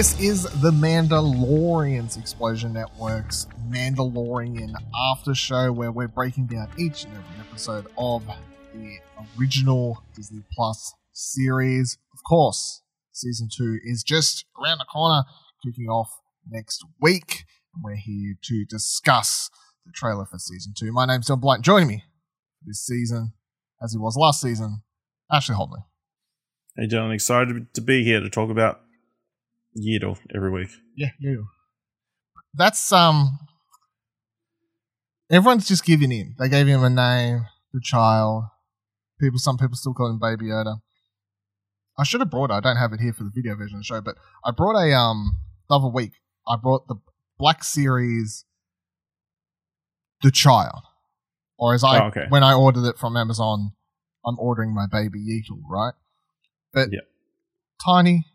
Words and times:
This 0.00 0.18
is 0.18 0.44
the 0.62 0.70
Mandalorian's 0.70 2.16
Explosion 2.16 2.72
Network's 2.72 3.46
Mandalorian 3.68 4.72
After 5.12 5.34
Show, 5.34 5.72
where 5.72 5.92
we're 5.92 6.08
breaking 6.08 6.46
down 6.46 6.70
each 6.78 7.04
and 7.04 7.12
every 7.12 7.46
episode 7.46 7.86
of 7.98 8.26
the 8.72 8.96
original 9.38 10.02
Disney 10.16 10.42
Plus 10.54 10.94
series. 11.12 11.98
Of 12.14 12.20
course, 12.26 12.80
season 13.12 13.50
two 13.54 13.78
is 13.84 14.02
just 14.02 14.46
around 14.58 14.78
the 14.78 14.86
corner, 14.86 15.24
kicking 15.62 15.88
off 15.88 16.08
next 16.48 16.82
week. 17.02 17.44
And 17.74 17.84
we're 17.84 17.96
here 17.96 18.36
to 18.42 18.64
discuss 18.70 19.50
the 19.84 19.92
trailer 19.92 20.24
for 20.24 20.38
season 20.38 20.72
two. 20.74 20.92
My 20.92 21.04
name's 21.04 21.28
Dylan 21.28 21.42
Blight. 21.42 21.60
Joining 21.60 21.88
me 21.88 22.04
this 22.64 22.86
season, 22.86 23.34
as 23.82 23.92
he 23.92 23.98
was 23.98 24.16
last 24.16 24.40
season, 24.40 24.80
Ashley 25.30 25.56
Hobley. 25.56 25.84
Hey, 26.74 26.86
John, 26.86 27.12
excited 27.12 27.74
to 27.74 27.82
be 27.82 28.02
here 28.02 28.20
to 28.20 28.30
talk 28.30 28.48
about 28.48 28.80
Yeetle 29.74 30.18
every 30.34 30.50
week. 30.50 30.70
Yeah, 30.96 31.10
you. 31.18 31.46
That's 32.54 32.92
um. 32.92 33.38
Everyone's 35.30 35.68
just 35.68 35.84
giving 35.84 36.10
in. 36.10 36.34
They 36.38 36.48
gave 36.48 36.66
him 36.66 36.82
a 36.82 36.90
name, 36.90 37.46
the 37.72 37.80
child. 37.82 38.44
People, 39.20 39.38
some 39.38 39.56
people 39.58 39.76
still 39.76 39.94
call 39.94 40.10
him 40.10 40.18
Baby 40.18 40.46
Yoda. 40.46 40.80
I 41.96 42.02
should 42.04 42.20
have 42.20 42.30
brought. 42.30 42.50
It. 42.50 42.54
I 42.54 42.60
don't 42.60 42.76
have 42.76 42.92
it 42.92 43.00
here 43.00 43.12
for 43.12 43.22
the 43.24 43.30
video 43.32 43.54
version 43.54 43.76
of 43.76 43.80
the 43.80 43.84
show, 43.84 44.00
but 44.00 44.16
I 44.44 44.50
brought 44.50 44.76
a 44.80 44.92
um 44.92 45.38
the 45.68 45.76
other 45.76 45.88
week. 45.88 46.12
I 46.48 46.56
brought 46.56 46.88
the 46.88 46.96
Black 47.38 47.62
Series, 47.62 48.44
the 50.22 50.30
child, 50.32 50.82
or 51.58 51.74
as 51.74 51.84
I 51.84 52.00
Oh, 52.00 52.06
okay. 52.08 52.26
when 52.28 52.42
I 52.42 52.54
ordered 52.54 52.84
it 52.88 52.98
from 52.98 53.16
Amazon, 53.16 53.72
I'm 54.26 54.38
ordering 54.38 54.74
my 54.74 54.86
Baby 54.90 55.20
Yeetle, 55.20 55.60
right? 55.70 55.94
But 56.72 56.88
Yeah. 56.92 57.00
tiny 57.84 58.26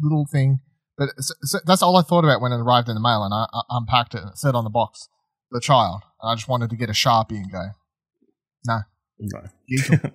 little 0.00 0.26
thing. 0.30 0.60
But 0.98 1.10
s 1.18 1.32
s 1.42 1.60
that's 1.64 1.82
all 1.82 1.96
I 1.96 2.02
thought 2.02 2.24
about 2.24 2.40
when 2.40 2.52
it 2.52 2.60
arrived 2.60 2.88
in 2.88 2.94
the 2.94 3.00
mail, 3.00 3.24
and 3.24 3.32
I, 3.32 3.46
I 3.52 3.62
unpacked 3.70 4.14
it 4.14 4.22
and 4.22 4.30
it 4.30 4.38
said 4.38 4.54
on 4.54 4.64
the 4.64 4.70
box, 4.70 5.08
"The 5.50 5.60
child." 5.60 6.02
And 6.20 6.30
I 6.30 6.34
just 6.34 6.48
wanted 6.48 6.70
to 6.70 6.76
get 6.76 6.88
a 6.90 6.92
sharpie 6.92 7.32
and 7.32 7.50
go, 7.50 7.68
"No, 8.66 8.80
No. 9.18 9.40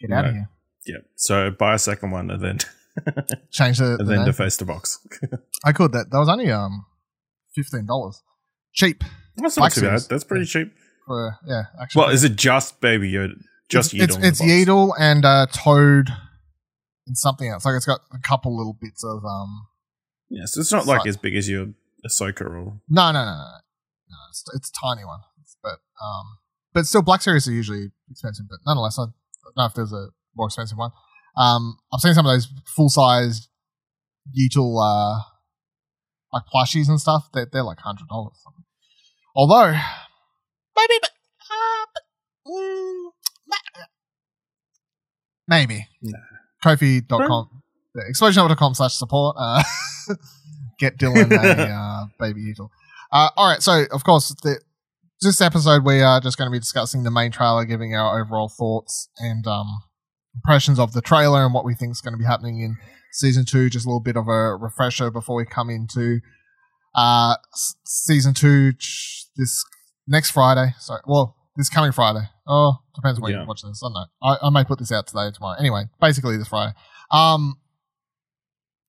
Get 0.00 0.10
out 0.10 0.24
of 0.26 0.32
here." 0.34 0.48
Yeah. 0.86 0.98
So 1.16 1.50
buy 1.50 1.74
a 1.74 1.78
second 1.78 2.10
one 2.10 2.30
and 2.30 2.42
then 2.42 2.58
Change 3.50 3.78
the, 3.78 3.92
and 3.92 4.00
the 4.00 4.04
then 4.04 4.16
name. 4.18 4.26
deface 4.26 4.56
the 4.56 4.64
box. 4.64 4.98
I 5.64 5.72
could. 5.72 5.92
That 5.92 6.10
that 6.10 6.18
was 6.18 6.28
only 6.28 6.50
um 6.50 6.86
fifteen 7.54 7.86
dollars, 7.86 8.22
cheap 8.72 9.02
That's 9.36 9.56
not 9.56 9.72
too 9.72 9.82
bad. 9.82 10.00
That's 10.08 10.24
pretty 10.24 10.46
cheap. 10.46 10.72
for 11.06 11.36
yeah. 11.46 11.64
Actually, 11.80 12.00
Well, 12.00 12.10
is 12.10 12.24
it 12.24 12.36
just 12.36 12.80
Baby 12.80 13.12
Yoda? 13.12 13.34
Just 13.68 13.94
it's 13.94 14.16
it's, 14.16 14.16
it's 14.16 14.38
box? 14.40 14.50
Yeetle 14.50 14.94
and 14.98 15.24
uh, 15.24 15.46
Toad 15.52 16.10
and 17.06 17.16
something 17.16 17.48
else. 17.48 17.64
Like 17.64 17.76
it's 17.76 17.86
got 17.86 18.00
a 18.12 18.18
couple 18.18 18.56
little 18.56 18.76
bits 18.80 19.04
of 19.04 19.24
um. 19.24 19.66
Yeah, 20.34 20.46
so 20.46 20.60
it's 20.60 20.72
not 20.72 20.86
like 20.86 21.00
Fine. 21.00 21.08
as 21.08 21.16
big 21.16 21.36
as 21.36 21.48
your 21.48 21.68
Ahsoka 22.04 22.42
or 22.42 22.80
No, 22.88 23.12
no, 23.12 23.12
no, 23.12 23.24
no, 23.24 23.46
no. 24.10 24.16
it's, 24.30 24.44
it's 24.54 24.70
a 24.70 24.86
tiny 24.86 25.04
one, 25.04 25.20
but 25.62 25.78
um, 26.04 26.38
but 26.72 26.86
still, 26.86 27.02
Black 27.02 27.22
Series 27.22 27.46
are 27.46 27.52
usually 27.52 27.92
expensive. 28.10 28.46
But 28.50 28.58
nonetheless, 28.66 28.98
I 28.98 29.04
don't 29.04 29.56
know 29.56 29.66
if 29.66 29.74
there's 29.74 29.92
a 29.92 30.08
more 30.34 30.48
expensive 30.48 30.76
one. 30.76 30.90
Um, 31.36 31.78
I've 31.92 32.00
seen 32.00 32.14
some 32.14 32.26
of 32.26 32.32
those 32.32 32.48
full 32.66 32.88
size 32.88 33.48
Yeetle 34.36 34.78
uh 34.80 35.20
like 36.32 36.42
plushies 36.52 36.88
and 36.88 37.00
stuff. 37.00 37.28
They're 37.32 37.46
they're 37.50 37.62
like 37.62 37.78
hundred 37.78 38.08
dollars. 38.08 38.42
Although, 39.36 39.72
maybe, 39.72 40.94
but, 41.00 41.10
uh, 41.50 41.86
but, 41.94 42.02
mm, 42.52 43.04
ma- 43.48 43.84
maybe. 45.48 45.86
Ko-fi.com, 46.62 47.53
explosion.com 47.96 48.74
slash 48.74 48.94
support. 48.94 49.36
Uh, 49.38 49.62
get 50.78 50.98
Dylan 50.98 51.30
a 51.32 51.62
uh, 51.72 52.06
baby 52.18 52.40
Yeetle. 52.42 52.68
Uh, 53.12 53.28
all 53.36 53.48
right, 53.50 53.62
so 53.62 53.84
of 53.92 54.02
course, 54.04 54.28
the, 54.42 54.60
this 55.22 55.40
episode 55.40 55.84
we 55.84 56.00
are 56.02 56.20
just 56.20 56.36
going 56.36 56.50
to 56.50 56.52
be 56.52 56.58
discussing 56.58 57.04
the 57.04 57.10
main 57.10 57.30
trailer, 57.30 57.64
giving 57.64 57.94
our 57.94 58.20
overall 58.20 58.48
thoughts 58.48 59.08
and 59.18 59.46
um, 59.46 59.66
impressions 60.34 60.78
of 60.78 60.92
the 60.92 61.00
trailer 61.00 61.44
and 61.44 61.54
what 61.54 61.64
we 61.64 61.74
think 61.74 61.92
is 61.92 62.00
going 62.00 62.12
to 62.14 62.18
be 62.18 62.24
happening 62.24 62.60
in 62.60 62.76
season 63.12 63.44
two. 63.44 63.70
Just 63.70 63.86
a 63.86 63.88
little 63.88 64.00
bit 64.00 64.16
of 64.16 64.26
a 64.28 64.56
refresher 64.56 65.10
before 65.10 65.36
we 65.36 65.44
come 65.46 65.70
into 65.70 66.20
uh, 66.96 67.36
season 67.84 68.34
two 68.34 68.72
this 69.36 69.64
next 70.08 70.30
Friday. 70.30 70.74
Sorry, 70.80 71.00
well, 71.06 71.36
this 71.56 71.68
coming 71.68 71.92
Friday. 71.92 72.28
Oh, 72.48 72.78
depends 72.96 73.20
when 73.20 73.30
Yeah. 73.32 73.38
you're 73.38 73.46
watching 73.46 73.70
this. 73.70 73.80
I 73.82 73.86
don't 73.86 73.94
know. 73.94 74.06
I, 74.22 74.46
I 74.46 74.50
may 74.50 74.64
put 74.64 74.78
this 74.80 74.90
out 74.92 75.06
today 75.06 75.22
or 75.26 75.30
tomorrow. 75.30 75.56
Anyway, 75.58 75.84
basically 76.00 76.36
this 76.36 76.48
Friday. 76.48 76.74
Um, 77.12 77.56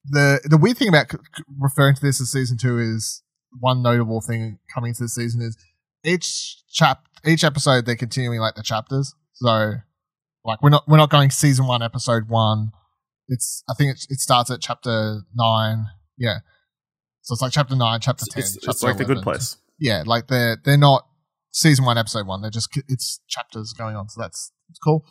the 0.09 0.39
the 0.45 0.57
weird 0.57 0.77
thing 0.77 0.87
about 0.87 1.11
referring 1.59 1.95
to 1.95 2.01
this 2.01 2.21
as 2.21 2.31
season 2.31 2.57
two 2.57 2.79
is 2.79 3.23
one 3.59 3.81
notable 3.81 4.21
thing 4.21 4.59
coming 4.73 4.93
to 4.93 5.03
the 5.03 5.09
season 5.09 5.41
is 5.41 5.57
each 6.03 6.57
chap 6.69 7.07
each 7.25 7.43
episode 7.43 7.85
they're 7.85 7.95
continuing 7.95 8.39
like 8.39 8.55
the 8.55 8.63
chapters. 8.63 9.13
So 9.33 9.75
like 10.43 10.61
we're 10.61 10.69
not 10.69 10.87
we're 10.87 10.97
not 10.97 11.09
going 11.09 11.29
season 11.31 11.67
one 11.67 11.81
episode 11.81 12.29
one. 12.29 12.71
It's 13.27 13.63
I 13.69 13.73
think 13.73 13.95
it, 13.95 14.05
it 14.09 14.19
starts 14.19 14.51
at 14.51 14.61
chapter 14.61 15.21
nine. 15.35 15.85
Yeah. 16.17 16.39
So 17.21 17.33
it's 17.33 17.41
like 17.41 17.51
chapter 17.51 17.75
nine, 17.75 17.99
chapter 17.99 18.23
it's, 18.27 18.33
ten. 18.33 18.41
it's, 18.41 18.55
it's 18.57 18.65
chapter 18.65 18.87
like 18.87 18.97
the 18.97 19.05
good 19.05 19.23
place. 19.23 19.57
Yeah, 19.79 20.03
like 20.05 20.27
they're 20.27 20.57
they're 20.63 20.77
not 20.77 21.07
season 21.51 21.85
one, 21.85 21.97
episode 21.97 22.27
one. 22.27 22.41
They're 22.41 22.51
just 22.51 22.69
it's 22.87 23.19
chapters 23.27 23.73
going 23.73 23.95
on. 23.95 24.09
So 24.09 24.21
that's 24.21 24.51
it's 24.69 24.79
cool. 24.79 25.05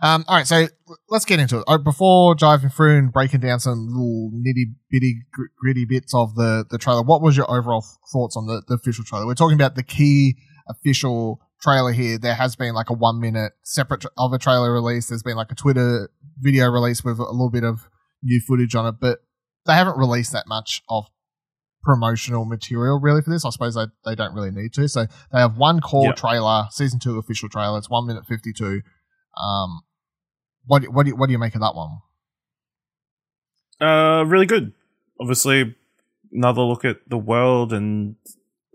Um, 0.00 0.24
all 0.28 0.36
right, 0.36 0.46
so 0.46 0.66
let's 1.08 1.24
get 1.24 1.38
into 1.40 1.58
it. 1.58 1.64
Uh, 1.66 1.78
before 1.78 2.34
diving 2.34 2.68
through 2.70 2.98
and 2.98 3.12
breaking 3.12 3.40
down 3.40 3.60
some 3.60 3.86
little 3.88 4.30
nitty 4.34 4.74
bitty 4.90 5.22
gritty 5.58 5.84
bits 5.84 6.12
of 6.14 6.34
the 6.34 6.64
the 6.68 6.78
trailer, 6.78 7.02
what 7.02 7.22
was 7.22 7.36
your 7.36 7.50
overall 7.50 7.80
th- 7.80 7.92
thoughts 8.12 8.36
on 8.36 8.46
the, 8.46 8.62
the 8.68 8.74
official 8.74 9.04
trailer? 9.04 9.26
We're 9.26 9.34
talking 9.34 9.54
about 9.56 9.76
the 9.76 9.82
key 9.82 10.36
official 10.68 11.40
trailer 11.62 11.92
here. 11.92 12.18
There 12.18 12.34
has 12.34 12.56
been 12.56 12.74
like 12.74 12.90
a 12.90 12.94
one 12.94 13.20
minute 13.20 13.52
separate 13.62 14.02
tra- 14.02 14.10
of 14.18 14.32
a 14.32 14.38
trailer 14.38 14.72
release. 14.72 15.08
There's 15.08 15.22
been 15.22 15.36
like 15.36 15.52
a 15.52 15.54
Twitter 15.54 16.10
video 16.38 16.68
release 16.70 17.02
with 17.04 17.18
a 17.18 17.22
little 17.30 17.50
bit 17.50 17.64
of 17.64 17.88
new 18.22 18.40
footage 18.40 18.74
on 18.74 18.86
it, 18.86 18.96
but 19.00 19.20
they 19.66 19.72
haven't 19.74 19.96
released 19.96 20.32
that 20.32 20.46
much 20.46 20.82
of 20.90 21.06
promotional 21.82 22.44
material 22.44 22.98
really 23.00 23.20
for 23.22 23.30
this. 23.30 23.44
I 23.44 23.50
suppose 23.50 23.74
they, 23.74 23.84
they 24.04 24.14
don't 24.14 24.34
really 24.34 24.50
need 24.50 24.72
to. 24.74 24.88
So 24.88 25.06
they 25.32 25.38
have 25.38 25.56
one 25.56 25.80
core 25.80 26.06
Yep. 26.06 26.16
trailer, 26.16 26.64
season 26.70 26.98
two 26.98 27.18
official 27.18 27.48
trailer. 27.48 27.78
It's 27.78 27.90
one 27.90 28.06
minute 28.06 28.24
fifty 28.26 28.52
two. 28.52 28.82
Um, 29.36 29.82
what 30.66 30.82
what 30.88 31.04
do 31.04 31.10
you, 31.10 31.16
what 31.16 31.26
do 31.26 31.32
you 31.32 31.38
make 31.38 31.54
of 31.54 31.60
that 31.60 31.74
one? 31.74 31.98
Uh, 33.80 34.24
really 34.24 34.46
good. 34.46 34.72
Obviously, 35.20 35.74
another 36.32 36.62
look 36.62 36.84
at 36.84 36.98
the 37.08 37.18
world 37.18 37.72
and 37.72 38.16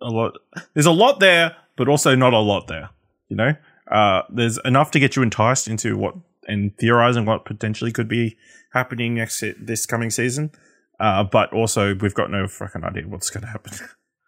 a 0.02 0.10
lot. 0.10 0.34
There's 0.74 0.86
a 0.86 0.92
lot 0.92 1.20
there, 1.20 1.56
but 1.76 1.88
also 1.88 2.16
not 2.16 2.34
a 2.34 2.40
lot 2.40 2.68
there. 2.68 2.90
You 3.28 3.36
know, 3.36 3.54
uh, 3.92 4.24
there's 4.30 4.60
enough 4.66 4.92
to 4.92 5.00
get 5.00 5.16
you 5.16 5.22
enticed 5.22 5.68
into 5.68 5.98
what 5.98 6.16
and 6.48 6.76
theorizing 6.78 7.26
what 7.26 7.46
potentially 7.46 7.92
could 7.92 8.08
be 8.08 8.38
happening 8.74 9.16
next 9.16 9.44
this 9.60 9.86
coming 9.86 10.10
season. 10.10 10.52
Uh, 11.00 11.24
but 11.24 11.54
also 11.54 11.96
we've 11.96 12.14
got 12.14 12.30
no 12.30 12.48
fucking 12.48 12.84
idea 12.84 13.08
what's 13.08 13.30
going 13.30 13.42
to 13.42 13.48
happen. 13.48 13.74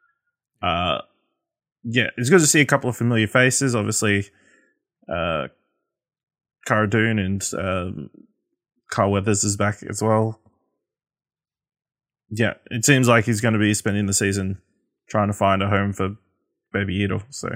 uh, 0.61 0.99
yeah, 1.83 2.07
it's 2.15 2.29
good 2.29 2.39
to 2.39 2.47
see 2.47 2.61
a 2.61 2.65
couple 2.65 2.89
of 2.89 2.95
familiar 2.95 3.27
faces. 3.27 3.75
Obviously, 3.75 4.29
uh, 5.09 5.47
Cara 6.66 6.89
Dune 6.89 7.19
and 7.19 7.44
um, 7.57 8.09
Carl 8.89 9.11
Weathers 9.11 9.44
is 9.44 9.57
back 9.57 9.83
as 9.89 10.01
well. 10.01 10.39
Yeah, 12.29 12.53
it 12.69 12.85
seems 12.85 13.07
like 13.07 13.25
he's 13.25 13.41
going 13.41 13.53
to 13.53 13.59
be 13.59 13.73
spending 13.73 14.05
the 14.05 14.13
season 14.13 14.61
trying 15.09 15.28
to 15.28 15.34
find 15.34 15.61
a 15.61 15.67
home 15.69 15.91
for 15.91 16.16
Baby 16.72 16.96
Yeetle. 16.96 17.23
So, 17.29 17.49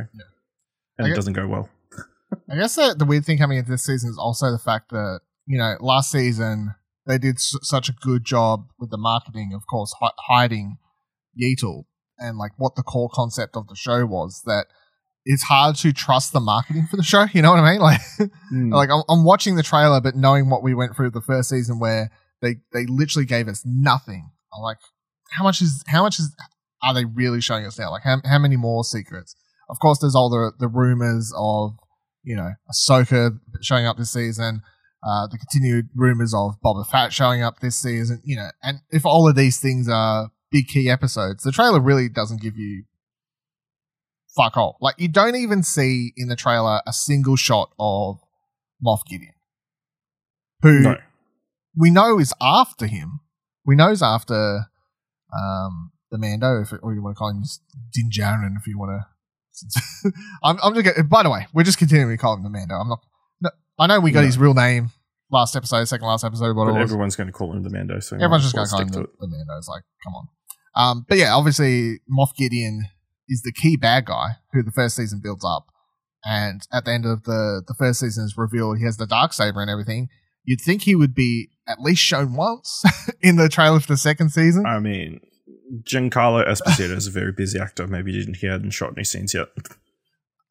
and 0.98 1.08
I 1.08 1.12
it 1.12 1.16
doesn't 1.16 1.34
go 1.34 1.48
well. 1.48 1.70
I 2.50 2.56
guess 2.58 2.76
the, 2.76 2.96
the 2.98 3.06
weird 3.06 3.26
thing 3.26 3.38
coming 3.38 3.58
into 3.58 3.72
this 3.72 3.86
season 3.86 4.10
is 4.10 4.18
also 4.18 4.52
the 4.52 4.60
fact 4.60 4.90
that 4.90 5.22
you 5.48 5.58
know 5.58 5.76
last 5.80 6.12
season 6.12 6.76
they 7.08 7.18
did 7.18 7.36
s- 7.36 7.56
such 7.62 7.88
a 7.88 7.94
good 7.94 8.26
job 8.26 8.68
with 8.80 8.90
the 8.90 8.98
marketing, 8.98 9.52
of 9.56 9.66
course, 9.68 9.94
hi- 10.02 10.12
hiding 10.28 10.78
Yeetle 11.36 11.86
and 12.18 12.38
like 12.38 12.52
what 12.58 12.76
the 12.76 12.84
core 12.84 13.10
concept 13.14 13.56
of 13.56 13.68
the 13.68 13.76
show 13.76 14.06
was 14.06 14.42
that 14.46 14.66
it's 15.26 15.44
hard 15.44 15.76
to 15.78 15.92
trust 15.92 16.34
the 16.34 16.40
marketing 16.40 16.88
for 16.90 16.98
the 16.98 17.04
show. 17.04 17.26
You 17.34 17.42
know 17.42 17.52
what 17.52 17.60
I 17.60 17.72
mean? 17.72 17.82
Like, 17.82 18.02
like 18.52 18.90
I'm, 18.90 19.04
I'm 19.10 19.26
watching 19.26 19.56
the 19.56 19.64
trailer, 19.64 20.00
but 20.00 20.16
knowing 20.16 20.50
what 20.50 20.64
we 20.64 20.74
went 20.74 20.96
through 20.96 21.12
the 21.12 21.22
first 21.22 21.50
season, 21.50 21.80
where 21.80 22.12
they 22.42 22.58
they 22.74 22.86
literally 22.86 23.26
gave 23.26 23.48
us 23.48 23.64
nothing. 23.66 24.30
I'm 24.54 24.62
like, 24.62 24.78
how 25.32 25.44
much 25.44 25.62
is 25.62 25.84
how 25.88 26.04
much 26.04 26.20
is 26.20 26.34
are 26.84 26.94
they 26.94 27.06
really 27.06 27.42
showing 27.42 27.66
us 27.66 27.78
now? 27.80 27.92
Like, 27.92 28.04
how 28.04 28.18
how 28.24 28.40
many 28.40 28.56
more 28.56 28.84
secrets? 28.84 29.36
Of 29.70 29.80
course, 29.80 30.00
there's 30.00 30.16
all 30.16 30.30
the 30.30 30.52
the 30.60 30.68
rumors 30.68 31.34
of 31.36 31.72
you 32.24 32.36
know 32.36 32.52
Ahsoka 32.72 33.40
showing 33.62 33.86
up 33.86 33.98
this 33.98 34.12
season. 34.12 34.62
Uh, 35.04 35.28
the 35.28 35.38
continued 35.38 35.90
rumors 35.94 36.34
of 36.34 36.56
Boba 36.66 36.88
Fett 36.88 37.14
showing 37.14 37.44
up 37.44 37.60
this 37.60 37.76
season, 37.76 38.22
you 38.24 38.36
know, 38.36 38.50
and 38.64 38.80
if 38.90 39.06
all 39.06 39.30
of 39.30 39.36
these 39.36 39.60
things 39.60 39.88
are 39.88 40.32
big 40.52 40.68
key 40.68 40.90
episodes, 40.90 41.44
the 41.44 41.52
trailer 41.52 41.80
really 41.80 42.10
doesn't 42.10 42.42
give 42.42 42.58
you 42.58 42.86
fuck 44.36 44.58
all. 44.58 44.78
Like 44.82 44.96
you 44.98 45.08
don't 45.08 45.36
even 45.36 45.64
see 45.64 46.14
in 46.16 46.28
the 46.28 46.36
trailer 46.36 46.82
a 46.86 46.94
single 46.94 47.36
shot 47.36 47.74
of 47.80 48.20
Moff 48.86 49.06
Gideon, 49.08 49.34
who 50.62 50.82
no. 50.82 50.98
we 51.76 51.92
know 51.92 52.20
is 52.20 52.34
after 52.42 52.88
him. 52.88 53.22
We 53.66 53.76
know 53.76 53.90
is 53.90 54.04
after 54.04 54.68
um, 55.34 55.92
the 56.12 56.18
Mando, 56.18 56.62
if 56.62 56.74
or 56.82 56.94
you 56.94 57.02
want 57.02 57.16
to 57.16 57.20
call 57.20 57.30
him 57.30 57.44
Din 57.94 58.10
Djarin, 58.12 58.56
if 58.58 58.68
you 58.68 58.78
want 58.78 59.02
to. 59.02 60.12
I'm, 60.44 60.58
I'm 60.62 60.74
just. 60.74 60.86
Gonna, 60.86 61.08
by 61.08 61.24
the 61.24 61.30
way, 61.30 61.48
we're 61.54 61.64
just 61.64 61.78
continuing 61.78 62.12
to 62.12 62.18
call 62.18 62.36
him 62.36 62.44
the 62.44 62.50
Mando. 62.50 62.76
I'm 62.76 62.90
not. 62.90 63.00
No, 63.42 63.50
I 63.80 63.88
know 63.88 64.00
we 64.00 64.12
got 64.12 64.26
his 64.26 64.38
real 64.38 64.54
name 64.54 64.92
last 65.32 65.56
episode, 65.56 65.86
second 65.86 66.08
last 66.08 66.24
episode, 66.24 66.56
what 66.56 66.72
But 66.72 66.82
everyone's 66.82 67.16
going 67.16 67.28
to 67.28 67.34
call 67.34 67.54
him 67.54 67.64
the 67.64 67.70
Mando. 67.70 68.00
So 68.00 68.16
Everyone's 68.16 68.44
just 68.44 68.56
going 68.56 68.68
to 68.68 68.72
call 68.72 68.82
him 68.82 68.90
the, 68.90 69.08
the 69.20 69.28
Mando. 69.28 69.58
It's 69.58 69.68
like, 69.68 69.84
come 70.04 70.14
on. 70.14 70.28
Um, 70.76 71.06
but 71.08 71.18
yeah, 71.18 71.34
obviously, 71.34 72.00
Moff 72.12 72.36
Gideon 72.36 72.88
is 73.28 73.42
the 73.42 73.52
key 73.52 73.78
bad 73.78 74.06
guy 74.06 74.38
who 74.52 74.64
the 74.64 74.72
first 74.72 74.96
season 74.96 75.20
builds 75.24 75.46
up. 75.46 75.68
And 76.24 76.62
at 76.74 76.86
the 76.86 76.92
end 76.92 77.06
of 77.06 77.24
the, 77.24 77.62
the 77.68 77.76
first 77.78 78.00
season 78.00 78.26
is 78.26 78.36
revealed 78.36 78.80
he 78.80 78.86
has 78.86 78.98
the 78.98 79.06
dark 79.06 79.34
saber 79.34 79.62
and 79.62 79.70
everything. 79.70 80.10
You'd 80.44 80.62
think 80.62 80.84
he 80.84 80.96
would 80.96 81.14
be 81.14 81.50
at 81.68 81.80
least 81.80 82.02
shown 82.02 82.36
once 82.36 82.84
in 83.22 83.36
the 83.36 83.50
trailer 83.50 83.80
for 83.80 83.88
the 83.88 83.98
second 83.98 84.30
season. 84.30 84.66
I 84.66 84.80
mean, 84.80 85.22
Giancarlo 85.84 86.48
Esposito 86.48 86.96
is 86.96 87.08
a 87.08 87.12
very 87.12 87.32
busy 87.32 87.60
actor. 87.60 87.88
Maybe 87.88 88.12
he 88.12 88.20
didn't 88.20 88.38
he 88.38 88.48
hadn't 88.48 88.72
shot 88.72 88.94
any 88.96 89.04
scenes 89.04 89.34
yet. 89.34 89.48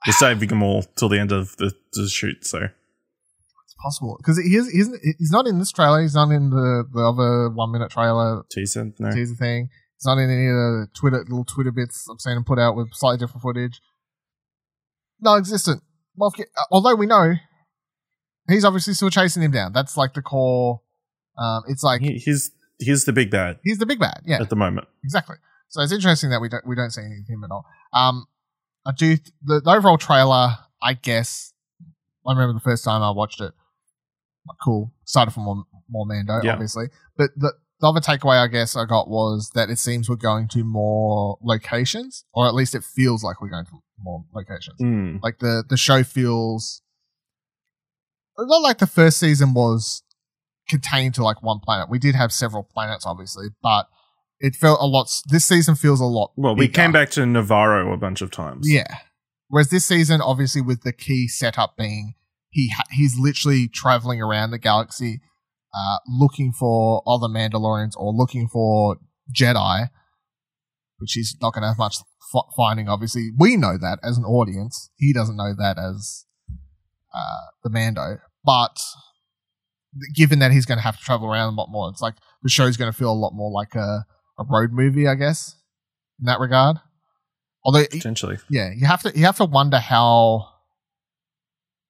He's 0.04 0.18
saving 0.18 0.48
them 0.48 0.62
all 0.62 0.82
till 0.96 1.08
the 1.08 1.18
end 1.18 1.32
of 1.32 1.56
the, 1.56 1.72
the 1.92 2.08
shoot. 2.08 2.44
So 2.44 2.58
It's 2.58 3.74
possible 3.82 4.16
because 4.18 4.38
he 4.38 4.54
is, 4.54 4.70
he's, 4.70 4.88
he's 5.18 5.30
not 5.30 5.46
in 5.46 5.58
this 5.58 5.72
trailer. 5.72 6.02
He's 6.02 6.14
not 6.14 6.30
in 6.30 6.50
the, 6.50 6.84
the 6.92 7.00
other 7.00 7.50
one 7.50 7.72
minute 7.72 7.90
trailer 7.90 8.44
teaser, 8.50 8.92
no. 8.98 9.10
teaser 9.12 9.34
thing. 9.34 9.70
He's 9.98 10.06
not 10.06 10.18
in 10.18 10.30
any 10.30 10.46
of 10.48 10.54
the 10.54 10.88
Twitter 10.94 11.18
little 11.18 11.44
Twitter 11.44 11.70
bits 11.72 12.06
I've 12.10 12.20
seen 12.20 12.36
him 12.36 12.44
put 12.44 12.58
out 12.58 12.76
with 12.76 12.92
slightly 12.94 13.18
different 13.18 13.42
footage. 13.42 13.80
Non-existent. 15.20 15.82
Uh, 16.20 16.30
although 16.70 16.94
we 16.94 17.06
know 17.06 17.34
he's 18.48 18.64
obviously 18.64 18.94
still 18.94 19.10
chasing 19.10 19.42
him 19.42 19.50
down. 19.50 19.72
That's 19.72 19.96
like 19.96 20.14
the 20.14 20.22
core. 20.22 20.80
Um, 21.38 21.62
it's 21.68 21.82
like 21.82 22.00
He, 22.00 22.14
he's 22.18 22.52
he's 22.78 23.04
the 23.04 23.12
big 23.12 23.30
bad 23.30 23.58
he's 23.64 23.78
the 23.78 23.86
big 23.86 23.98
bad. 23.98 24.20
Yeah, 24.24 24.40
at 24.40 24.50
the 24.50 24.56
moment. 24.56 24.86
exactly. 25.02 25.36
So 25.68 25.80
it's 25.82 25.92
interesting 25.92 26.30
that 26.30 26.40
we 26.40 26.48
don't 26.48 26.64
we 26.66 26.76
don't 26.76 26.90
see 26.90 27.00
any 27.00 27.20
of 27.20 27.26
him 27.28 27.42
at 27.44 27.50
all. 27.50 27.64
Um, 27.92 28.26
I 28.86 28.92
do 28.92 29.16
the, 29.42 29.60
the 29.64 29.70
overall 29.70 29.98
trailer. 29.98 30.58
I 30.82 30.92
guess 30.94 31.52
I 32.26 32.32
remember 32.32 32.52
the 32.54 32.60
first 32.60 32.84
time 32.84 33.02
I 33.02 33.10
watched 33.10 33.40
it. 33.40 33.52
like, 34.46 34.58
Cool. 34.62 34.92
Started 35.04 35.32
from 35.32 35.44
more, 35.44 35.64
more 35.88 36.06
Mando, 36.06 36.40
Yeah. 36.42 36.52
obviously, 36.52 36.86
but 37.16 37.30
the 37.36 37.52
the 37.80 37.88
other 37.88 38.00
takeaway 38.00 38.42
I 38.42 38.46
guess 38.46 38.76
I 38.76 38.84
got 38.84 39.08
was 39.08 39.50
that 39.54 39.70
it 39.70 39.78
seems 39.78 40.08
we're 40.08 40.16
going 40.16 40.48
to 40.48 40.64
more 40.64 41.38
locations, 41.42 42.24
or 42.32 42.46
at 42.46 42.54
least 42.54 42.74
it 42.74 42.84
feels 42.84 43.22
like 43.22 43.40
we're 43.40 43.50
going 43.50 43.66
to 43.66 43.78
more 43.98 44.24
locations. 44.32 44.80
Mm. 44.80 45.20
Like 45.22 45.38
the 45.38 45.64
the 45.68 45.76
show 45.76 46.02
feels 46.02 46.82
not 48.38 48.62
like 48.62 48.78
the 48.78 48.86
first 48.86 49.18
season 49.18 49.54
was 49.54 50.02
contained 50.68 51.14
to 51.14 51.22
like 51.22 51.42
one 51.42 51.60
planet. 51.60 51.88
We 51.88 51.98
did 51.98 52.14
have 52.14 52.32
several 52.32 52.62
planets, 52.62 53.06
obviously, 53.06 53.48
but 53.62 53.88
it 54.40 54.56
felt 54.56 54.80
a 54.80 54.86
lot. 54.86 55.08
This 55.28 55.44
season 55.44 55.74
feels 55.74 56.00
a 56.00 56.04
lot. 56.04 56.32
Well, 56.36 56.54
we 56.54 56.66
bigger. 56.66 56.82
came 56.82 56.92
back 56.92 57.10
to 57.10 57.26
Navarro 57.26 57.92
a 57.92 57.96
bunch 57.96 58.22
of 58.22 58.30
times. 58.30 58.70
Yeah. 58.70 58.98
Whereas 59.48 59.68
this 59.68 59.84
season, 59.84 60.20
obviously, 60.20 60.62
with 60.62 60.82
the 60.82 60.92
key 60.92 61.28
setup 61.28 61.76
being 61.76 62.14
he 62.54 62.70
ha- 62.70 62.86
he's 62.90 63.18
literally 63.18 63.68
traveling 63.68 64.22
around 64.22 64.52
the 64.52 64.58
galaxy, 64.58 65.20
uh, 65.74 65.98
looking 66.06 66.52
for 66.52 67.02
other 67.06 67.26
Mandalorians 67.26 67.96
or 67.96 68.12
looking 68.12 68.48
for 68.48 68.96
Jedi, 69.34 69.88
which 70.98 71.12
he's 71.12 71.36
not 71.40 71.52
going 71.52 71.62
to 71.62 71.68
have 71.68 71.78
much 71.78 71.96
f- 72.34 72.44
finding. 72.56 72.88
Obviously, 72.88 73.30
we 73.38 73.56
know 73.56 73.76
that 73.78 73.98
as 74.02 74.16
an 74.16 74.24
audience. 74.24 74.90
He 74.96 75.12
doesn't 75.12 75.36
know 75.36 75.54
that 75.56 75.78
as 75.78 76.24
uh, 77.14 77.50
the 77.62 77.70
Mando, 77.70 78.18
but 78.44 78.78
given 80.14 80.38
that 80.40 80.52
he's 80.52 80.66
going 80.66 80.78
to 80.78 80.82
have 80.84 80.98
to 80.98 81.02
travel 81.02 81.30
around 81.30 81.54
a 81.54 81.56
lot 81.56 81.68
more, 81.70 81.88
it's 81.90 82.02
like 82.02 82.14
the 82.42 82.48
show's 82.50 82.76
going 82.76 82.90
to 82.90 82.96
feel 82.96 83.10
a 83.10 83.14
lot 83.14 83.32
more 83.34 83.50
like 83.50 83.74
a, 83.74 84.04
a 84.38 84.44
road 84.48 84.70
movie, 84.72 85.08
I 85.08 85.14
guess, 85.14 85.56
in 86.20 86.26
that 86.26 86.40
regard. 86.40 86.76
Although 87.64 87.86
potentially. 87.86 88.38
yeah, 88.50 88.70
you 88.76 88.86
have 88.86 89.02
to 89.02 89.12
you 89.18 89.24
have 89.24 89.38
to 89.38 89.46
wonder 89.46 89.78
how 89.78 90.48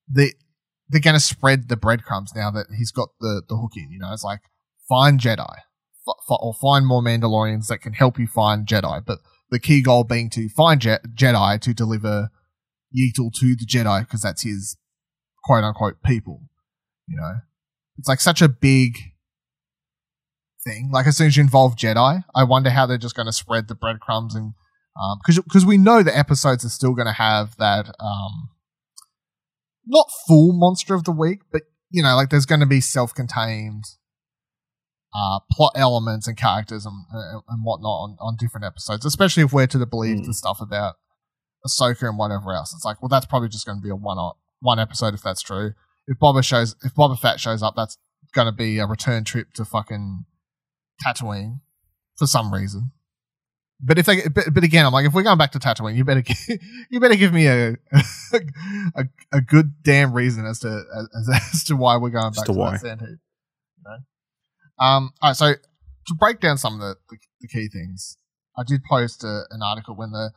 they 0.08 0.32
they're 0.94 1.00
going 1.00 1.14
to 1.14 1.20
spread 1.20 1.68
the 1.68 1.76
breadcrumbs 1.76 2.32
now 2.36 2.52
that 2.52 2.66
he's 2.78 2.92
got 2.92 3.08
the 3.20 3.42
the 3.48 3.56
hook 3.56 3.72
in. 3.74 3.90
You 3.90 3.98
know, 3.98 4.12
it's 4.12 4.22
like 4.22 4.42
find 4.88 5.18
Jedi 5.18 5.56
f- 6.08 6.14
f- 6.30 6.38
or 6.40 6.54
find 6.54 6.86
more 6.86 7.02
Mandalorians 7.02 7.66
that 7.66 7.78
can 7.78 7.94
help 7.94 8.16
you 8.16 8.28
find 8.28 8.64
Jedi. 8.64 9.04
But 9.04 9.18
the 9.50 9.58
key 9.58 9.82
goal 9.82 10.04
being 10.04 10.30
to 10.30 10.48
find 10.48 10.80
Je- 10.80 10.98
Jedi 11.14 11.60
to 11.60 11.74
deliver 11.74 12.30
Yeetle 12.96 13.32
to 13.32 13.56
the 13.56 13.66
Jedi 13.66 14.02
because 14.02 14.22
that's 14.22 14.42
his 14.42 14.76
quote 15.42 15.64
unquote 15.64 16.00
people. 16.04 16.42
You 17.08 17.16
know, 17.16 17.38
it's 17.98 18.08
like 18.08 18.20
such 18.20 18.40
a 18.40 18.48
big 18.48 18.94
thing. 20.64 20.90
Like 20.92 21.08
as 21.08 21.16
soon 21.16 21.26
as 21.26 21.36
you 21.36 21.42
involve 21.42 21.74
Jedi, 21.74 22.22
I 22.36 22.44
wonder 22.44 22.70
how 22.70 22.86
they're 22.86 22.98
just 22.98 23.16
going 23.16 23.26
to 23.26 23.32
spread 23.32 23.66
the 23.66 23.74
breadcrumbs 23.74 24.36
and 24.36 24.54
because 25.18 25.42
because 25.42 25.66
we 25.66 25.76
know 25.76 26.04
the 26.04 26.16
episodes 26.16 26.64
are 26.64 26.68
still 26.68 26.94
going 26.94 27.08
to 27.08 27.12
have 27.12 27.56
that 27.56 27.88
um 27.98 28.50
not 29.86 30.06
full 30.26 30.52
monster 30.52 30.94
of 30.94 31.04
the 31.04 31.12
week, 31.12 31.40
but 31.52 31.62
you 31.90 32.02
know, 32.02 32.16
like 32.16 32.30
there's 32.30 32.46
going 32.46 32.60
to 32.60 32.66
be 32.66 32.80
self-contained 32.80 33.84
uh 35.16 35.38
plot 35.52 35.72
elements 35.76 36.26
and 36.26 36.36
characters 36.36 36.84
and 36.84 37.04
uh, 37.14 37.38
and 37.48 37.64
whatnot 37.64 38.00
on, 38.00 38.16
on 38.20 38.36
different 38.36 38.64
episodes, 38.64 39.04
especially 39.04 39.42
if 39.44 39.52
we're 39.52 39.66
to 39.66 39.78
the 39.78 39.86
believe 39.86 40.18
Mm. 40.18 40.26
the 40.26 40.34
stuff 40.34 40.60
about 40.60 40.94
Ahsoka 41.66 42.08
and 42.08 42.18
whatever 42.18 42.52
else. 42.52 42.74
It's 42.74 42.84
like, 42.84 43.00
well, 43.00 43.08
that's 43.08 43.26
probably 43.26 43.48
just 43.48 43.64
going 43.64 43.78
to 43.78 43.82
be 43.82 43.90
a 43.90 43.96
one 43.96 44.18
one 44.60 44.78
episode 44.78 45.14
if 45.14 45.22
that's 45.22 45.40
true. 45.42 45.72
If 46.06 46.18
Boba 46.18 46.44
shows, 46.44 46.74
if 46.82 46.94
Boba 46.94 47.18
Fett 47.18 47.40
shows 47.40 47.62
up, 47.62 47.74
that's 47.76 47.96
going 48.34 48.46
to 48.46 48.52
be 48.52 48.78
a 48.78 48.86
return 48.86 49.24
trip 49.24 49.52
to 49.54 49.64
fucking 49.64 50.24
Tatooine 51.06 51.60
for 52.16 52.26
some 52.26 52.52
reason. 52.52 52.90
But 53.80 53.98
if 53.98 54.06
they, 54.06 54.28
but, 54.28 54.46
but 54.52 54.64
again, 54.64 54.86
I'm 54.86 54.92
like, 54.92 55.06
if 55.06 55.12
we're 55.12 55.22
going 55.22 55.38
back 55.38 55.52
to 55.52 55.58
Tatooine, 55.58 55.96
you 55.96 56.04
better, 56.04 56.22
gi- 56.22 56.60
you 56.90 57.00
better 57.00 57.16
give 57.16 57.32
me 57.32 57.46
a, 57.46 57.76
a, 58.94 59.04
a 59.32 59.40
good 59.40 59.82
damn 59.82 60.12
reason 60.12 60.46
as 60.46 60.60
to 60.60 60.84
as, 61.14 61.28
as 61.52 61.64
to 61.64 61.76
why 61.76 61.96
we're 61.96 62.10
going 62.10 62.32
back 62.32 62.46
to 62.46 62.52
to, 62.52 62.58
that 62.58 62.80
sand 62.80 63.00
heap. 63.00 63.18
You 63.78 63.84
know. 63.84 64.84
Um. 64.84 65.12
All 65.20 65.30
right. 65.30 65.36
So 65.36 65.54
to 65.54 66.14
break 66.14 66.40
down 66.40 66.56
some 66.56 66.74
of 66.74 66.80
the 66.80 66.96
the, 67.10 67.16
the 67.40 67.48
key 67.48 67.68
things, 67.68 68.16
I 68.56 68.62
did 68.66 68.84
post 68.84 69.24
a, 69.24 69.42
an 69.50 69.60
article 69.62 69.96
when 69.96 70.12
the 70.12 70.30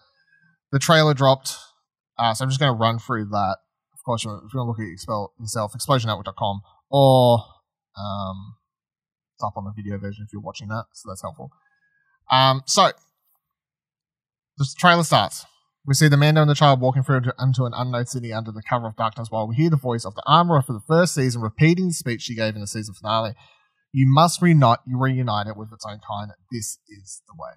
the 0.71 0.79
trailer 0.79 1.13
dropped. 1.13 1.55
Uh, 2.17 2.33
so 2.33 2.43
I'm 2.43 2.49
just 2.49 2.59
going 2.59 2.73
to 2.73 2.77
run 2.77 2.97
through 2.97 3.25
that. 3.25 3.57
Of 3.93 4.03
course, 4.03 4.21
if 4.23 4.25
you 4.25 4.31
want 4.31 4.51
to 4.51 4.63
look 4.63 4.79
at 4.79 4.91
expel 4.91 5.33
yourself, 5.39 5.73
explosionnetwork.com 5.73 6.61
or 6.89 7.43
um, 7.95 8.55
it's 9.35 9.43
up 9.43 9.53
on 9.55 9.65
the 9.65 9.73
video 9.75 9.99
version 9.99 10.25
if 10.25 10.33
you're 10.33 10.41
watching 10.41 10.67
that, 10.69 10.85
so 10.93 11.09
that's 11.09 11.21
helpful. 11.21 11.51
Um, 12.31 12.63
so 12.65 12.91
the 14.57 14.67
trailer 14.77 15.03
starts. 15.03 15.45
We 15.85 15.93
see 15.93 16.09
the 16.09 16.17
Mando 16.17 16.41
and 16.41 16.49
the 16.49 16.55
child 16.55 16.81
walking 16.81 17.03
through 17.03 17.21
into, 17.39 17.63
an 17.63 17.71
unknown 17.73 18.05
city 18.07 18.33
under 18.33 18.51
the 18.51 18.61
cover 18.69 18.87
of 18.87 18.97
darkness 18.97 19.29
while 19.31 19.47
we 19.47 19.55
hear 19.55 19.69
the 19.69 19.77
voice 19.77 20.03
of 20.05 20.15
the 20.15 20.23
armorer 20.27 20.61
for 20.61 20.73
the 20.73 20.81
first 20.85 21.13
season 21.13 21.41
repeating 21.41 21.87
the 21.87 21.93
speech 21.93 22.23
she 22.23 22.35
gave 22.35 22.55
in 22.55 22.61
the 22.61 22.67
season 22.67 22.93
finale. 22.93 23.33
You 23.93 24.05
must 24.13 24.41
reunite, 24.41 24.79
you 24.85 24.97
reunite 24.99 25.47
it 25.47 25.55
with 25.55 25.71
its 25.71 25.85
own 25.87 25.99
kind. 26.05 26.31
This 26.51 26.77
is 26.89 27.21
the 27.27 27.35
way. 27.37 27.53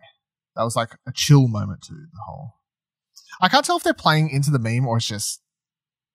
That 0.55 0.63
was 0.63 0.77
like 0.77 0.91
a 1.09 1.13
chill 1.13 1.49
moment 1.49 1.83
to 1.83 1.93
the 1.93 2.21
whole. 2.27 2.55
I 3.41 3.49
can't 3.49 3.65
tell 3.65 3.77
if 3.77 3.83
they're 3.83 3.95
playing 3.95 4.31
into 4.31 4.51
the 4.51 4.59
meme 4.59 4.87
or 4.87 4.99
it's 4.99 5.09
just. 5.09 5.41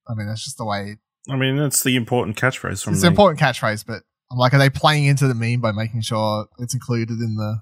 I 0.08 0.14
mean, 0.14 0.28
that's 0.28 0.44
just 0.44 0.58
the 0.58 0.66
way. 0.66 0.98
I 1.30 1.36
mean, 1.36 1.58
that's 1.58 1.84
the 1.84 1.96
important 1.96 2.38
catchphrase 2.38 2.84
from 2.84 2.94
It's 2.94 3.02
the 3.02 3.08
important 3.08 3.40
catchphrase, 3.40 3.86
but 3.86 4.04
I'm 4.32 4.38
like, 4.38 4.54
are 4.54 4.60
they 4.60 4.70
playing 4.70 5.06
into 5.06 5.28
the 5.28 5.34
meme 5.34 5.60
by 5.62 5.72
making 5.72 6.02
sure 6.02 6.46
it's 6.60 6.74
included 6.76 7.20
in 7.20 7.36
the 7.36 7.58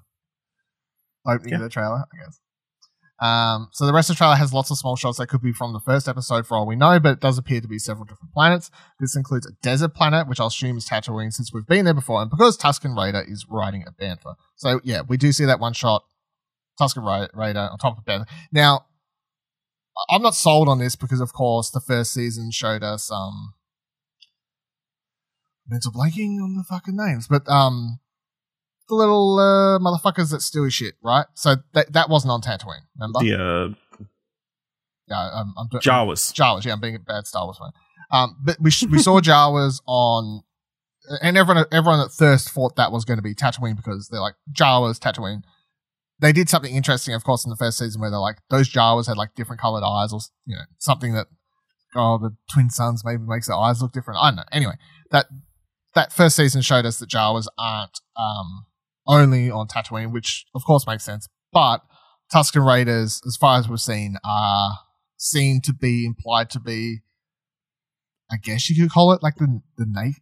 opening 1.25 1.51
Yeah. 1.53 1.55
of 1.57 1.61
the 1.63 1.69
trailer? 1.69 2.03
I 2.13 2.17
guess. 2.25 2.39
Um, 3.19 3.69
so 3.71 3.85
the 3.85 3.93
rest 3.93 4.09
of 4.09 4.15
the 4.15 4.17
trailer 4.17 4.35
has 4.35 4.53
lots 4.53 4.71
of 4.71 4.77
small 4.77 4.95
shots 4.95 5.17
that 5.17 5.27
could 5.27 5.41
be 5.41 5.53
from 5.53 5.71
the 5.71 5.79
first 5.79 6.07
episode 6.07 6.45
for 6.45 6.57
all 6.57 6.65
we 6.65 6.75
know, 6.75 6.99
but 6.99 7.13
it 7.13 7.19
does 7.19 7.37
appear 7.37 7.61
to 7.61 7.67
be 7.67 7.79
several 7.79 8.05
different 8.05 8.33
planets. 8.33 8.69
This 8.99 9.15
includes 9.15 9.47
a 9.47 9.51
desert 9.61 9.93
planet, 9.93 10.27
which 10.27 10.39
I'll 10.39 10.47
assume 10.47 10.77
is 10.77 10.87
Tatooine 10.89 11.31
since 11.31 11.53
we've 11.53 11.67
been 11.67 11.85
there 11.85 11.93
before, 11.93 12.21
and 12.21 12.29
because 12.29 12.57
Tusken 12.57 12.97
Raider 12.97 13.23
is 13.25 13.45
riding 13.49 13.85
a 13.87 13.91
Bantha. 13.91 14.35
So 14.55 14.81
yeah, 14.83 15.01
we 15.07 15.17
do 15.17 15.31
see 15.31 15.45
that 15.45 15.59
one 15.59 15.73
shot, 15.73 16.03
Tusken 16.79 17.05
Ra- 17.05 17.27
Raider 17.33 17.69
on 17.71 17.77
top 17.77 17.97
of 17.97 18.03
Bantha. 18.03 18.27
Now, 18.51 18.85
I'm 20.09 20.23
not 20.23 20.35
sold 20.35 20.67
on 20.67 20.79
this 20.79 20.95
because, 20.95 21.21
of 21.21 21.33
course, 21.33 21.69
the 21.69 21.79
first 21.79 22.13
season 22.13 22.49
showed 22.51 22.83
us 22.83 23.11
um 23.11 23.53
mental 25.67 25.91
blanking 25.91 26.41
on 26.41 26.55
the 26.57 26.63
fucking 26.67 26.95
names, 26.95 27.27
but 27.27 27.47
um 27.47 27.99
the 28.89 28.95
little 28.95 29.39
uh, 29.39 29.79
motherfuckers 29.79 30.31
that 30.31 30.41
steal 30.41 30.69
shit, 30.69 30.95
right? 31.03 31.25
So 31.35 31.55
that 31.73 31.93
that 31.93 32.09
wasn't 32.09 32.31
on 32.31 32.41
Tatooine, 32.41 32.81
remember? 32.97 33.19
the 33.19 33.43
uh, 33.43 34.05
Yeah, 35.07 35.29
I'm, 35.33 35.53
I'm 35.57 35.67
Jawas. 35.79 36.33
Jawas. 36.33 36.65
Yeah, 36.65 36.73
I'm 36.73 36.81
being 36.81 36.95
a 36.95 36.99
bad 36.99 37.27
Star 37.27 37.45
Wars 37.45 37.57
fan. 37.57 37.71
Um, 38.11 38.37
but 38.43 38.57
we 38.59 38.71
we 38.91 38.99
saw 38.99 39.19
Jawas 39.19 39.81
on, 39.87 40.43
and 41.21 41.37
everyone 41.37 41.65
everyone 41.71 41.99
at 41.99 42.11
first 42.11 42.49
thought 42.51 42.75
that 42.75 42.91
was 42.91 43.05
going 43.05 43.17
to 43.17 43.23
be 43.23 43.33
Tatooine 43.33 43.75
because 43.75 44.09
they're 44.09 44.21
like 44.21 44.35
Jawas 44.51 44.99
Tatooine. 44.99 45.43
They 46.19 46.31
did 46.31 46.47
something 46.47 46.73
interesting, 46.73 47.15
of 47.15 47.23
course, 47.23 47.43
in 47.43 47.49
the 47.49 47.57
first 47.57 47.77
season 47.77 47.99
where 47.99 48.11
they're 48.11 48.19
like 48.19 48.37
those 48.49 48.69
Jawas 48.69 49.07
had 49.07 49.17
like 49.17 49.35
different 49.35 49.61
colored 49.61 49.83
eyes 49.83 50.13
or 50.13 50.19
you 50.45 50.55
know 50.55 50.61
something 50.77 51.13
that 51.13 51.27
oh 51.95 52.17
the 52.17 52.35
twin 52.53 52.69
suns 52.69 53.03
maybe 53.03 53.23
makes 53.25 53.47
their 53.47 53.57
eyes 53.57 53.81
look 53.81 53.93
different. 53.93 54.19
I 54.21 54.29
don't 54.29 54.37
know. 54.37 54.43
Anyway, 54.51 54.75
that 55.11 55.25
that 55.95 56.13
first 56.13 56.35
season 56.35 56.61
showed 56.61 56.85
us 56.85 56.99
that 56.99 57.09
Jawas 57.09 57.47
aren't 57.57 57.99
um 58.15 58.65
only 59.07 59.49
on 59.51 59.67
Tatooine, 59.67 60.11
which 60.11 60.45
of 60.55 60.63
course 60.65 60.87
makes 60.87 61.03
sense. 61.03 61.27
But 61.51 61.81
Tusken 62.33 62.65
Raiders, 62.65 63.21
as 63.27 63.37
far 63.37 63.59
as 63.59 63.67
we've 63.67 63.79
seen, 63.79 64.17
are 64.25 64.71
seen 65.17 65.61
to 65.61 65.73
be 65.73 66.05
implied 66.05 66.49
to 66.51 66.59
be, 66.59 66.99
I 68.31 68.37
guess 68.37 68.69
you 68.69 68.81
could 68.81 68.91
call 68.91 69.11
it 69.13 69.21
like 69.21 69.35
the 69.35 69.61
the 69.77 69.85
na- 69.87 70.19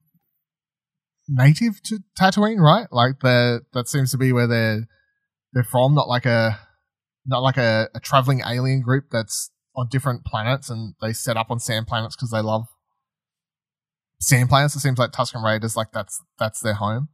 native 1.27 1.81
to 1.83 1.99
Tatooine, 2.19 2.59
right? 2.59 2.87
Like 2.91 3.19
the 3.21 3.61
that 3.73 3.87
seems 3.87 4.11
to 4.11 4.17
be 4.17 4.33
where 4.33 4.47
they're 4.47 4.87
they're 5.53 5.63
from, 5.63 5.95
not 5.95 6.07
like 6.07 6.25
a 6.25 6.59
not 7.25 7.43
like 7.43 7.57
a, 7.57 7.87
a 7.93 7.99
traveling 7.99 8.41
alien 8.45 8.81
group 8.81 9.05
that's 9.11 9.51
on 9.75 9.87
different 9.89 10.25
planets 10.25 10.69
and 10.69 10.95
they 11.01 11.13
set 11.13 11.37
up 11.37 11.49
on 11.49 11.59
sand 11.59 11.87
planets 11.87 12.15
because 12.15 12.31
they 12.31 12.41
love 12.41 12.67
sand 14.19 14.49
planets. 14.49 14.75
It 14.75 14.79
seems 14.79 14.97
like 14.97 15.11
Tusken 15.11 15.43
Raiders, 15.43 15.75
like 15.75 15.91
that's 15.91 16.21
that's 16.39 16.59
their 16.59 16.73
home. 16.73 17.09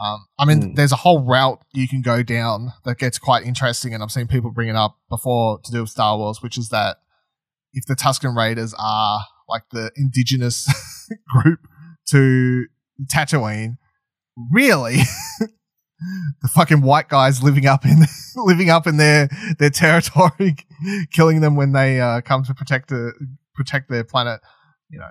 Um, 0.00 0.26
I 0.38 0.44
mean, 0.44 0.62
Mm. 0.62 0.76
there's 0.76 0.92
a 0.92 0.96
whole 0.96 1.22
route 1.24 1.62
you 1.72 1.88
can 1.88 2.02
go 2.02 2.22
down 2.22 2.72
that 2.84 2.98
gets 2.98 3.18
quite 3.18 3.44
interesting, 3.46 3.94
and 3.94 4.02
I've 4.02 4.10
seen 4.10 4.26
people 4.26 4.50
bring 4.50 4.68
it 4.68 4.76
up 4.76 4.98
before 5.08 5.58
to 5.64 5.72
do 5.72 5.80
with 5.82 5.90
Star 5.90 6.16
Wars, 6.18 6.42
which 6.42 6.58
is 6.58 6.68
that 6.70 6.98
if 7.72 7.86
the 7.86 7.94
Tusken 7.96 8.36
Raiders 8.36 8.74
are 8.78 9.20
like 9.48 9.62
the 9.70 9.90
indigenous 9.96 10.66
group 11.28 11.60
to 12.10 12.66
Tatooine, 13.12 13.76
really, 14.52 14.96
the 16.42 16.48
fucking 16.48 16.82
white 16.82 17.08
guys 17.08 17.42
living 17.42 17.66
up 17.66 17.84
in 17.84 18.04
living 18.36 18.68
up 18.70 18.86
in 18.86 18.96
their 18.98 19.28
their 19.58 19.70
territory, 19.70 20.56
killing 21.12 21.40
them 21.40 21.56
when 21.56 21.72
they 21.72 22.00
uh, 22.00 22.20
come 22.20 22.44
to 22.44 22.54
protect 22.54 22.88
the 22.90 23.12
protect 23.54 23.88
their 23.88 24.04
planet, 24.04 24.40
you 24.90 24.98
know. 24.98 25.10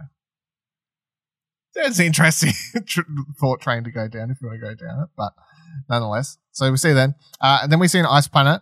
That's 1.75 1.99
an 1.99 2.05
interesting 2.05 2.53
thought 3.39 3.61
train 3.61 3.83
to 3.83 3.91
go 3.91 4.07
down 4.07 4.31
if 4.31 4.37
you 4.41 4.47
want 4.47 4.61
to 4.61 4.67
go 4.67 4.75
down 4.75 5.03
it, 5.03 5.09
but 5.17 5.33
nonetheless. 5.89 6.37
So 6.51 6.71
we 6.71 6.77
see 6.77 6.93
then, 6.93 7.15
uh, 7.41 7.59
and 7.63 7.71
then 7.71 7.79
we 7.79 7.87
see 7.87 7.99
an 7.99 8.05
ice 8.05 8.27
planet, 8.27 8.61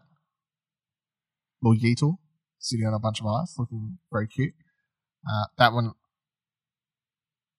Lord 1.62 1.78
Yeetle, 1.80 2.16
sitting 2.60 2.88
on 2.88 2.94
a 2.94 3.00
bunch 3.00 3.22
of 3.22 3.28
ice, 3.28 3.56
looking 3.58 4.00
very 4.12 4.28
cute. 4.28 4.54
Uh, 5.30 5.46
that 5.58 5.74
one, 5.74 5.92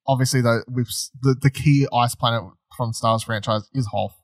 obviously, 0.07 0.41
though, 0.41 0.63
with 0.69 0.89
the 1.23 1.37
the 1.41 1.51
key 1.51 1.87
ice 1.93 2.15
planet 2.15 2.43
from 2.77 2.93
Star 2.93 3.13
Wars 3.13 3.23
franchise 3.23 3.69
is 3.73 3.87
Hoth. 3.87 4.21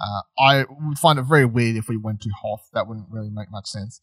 Uh, 0.00 0.42
I 0.42 0.64
would 0.68 0.98
find 0.98 1.18
it 1.18 1.22
very 1.22 1.44
weird 1.44 1.76
if 1.76 1.88
we 1.88 1.96
went 1.96 2.20
to 2.22 2.30
Hoth. 2.42 2.68
That 2.72 2.86
wouldn't 2.86 3.08
really 3.10 3.30
make 3.30 3.50
much 3.50 3.66
sense. 3.66 4.00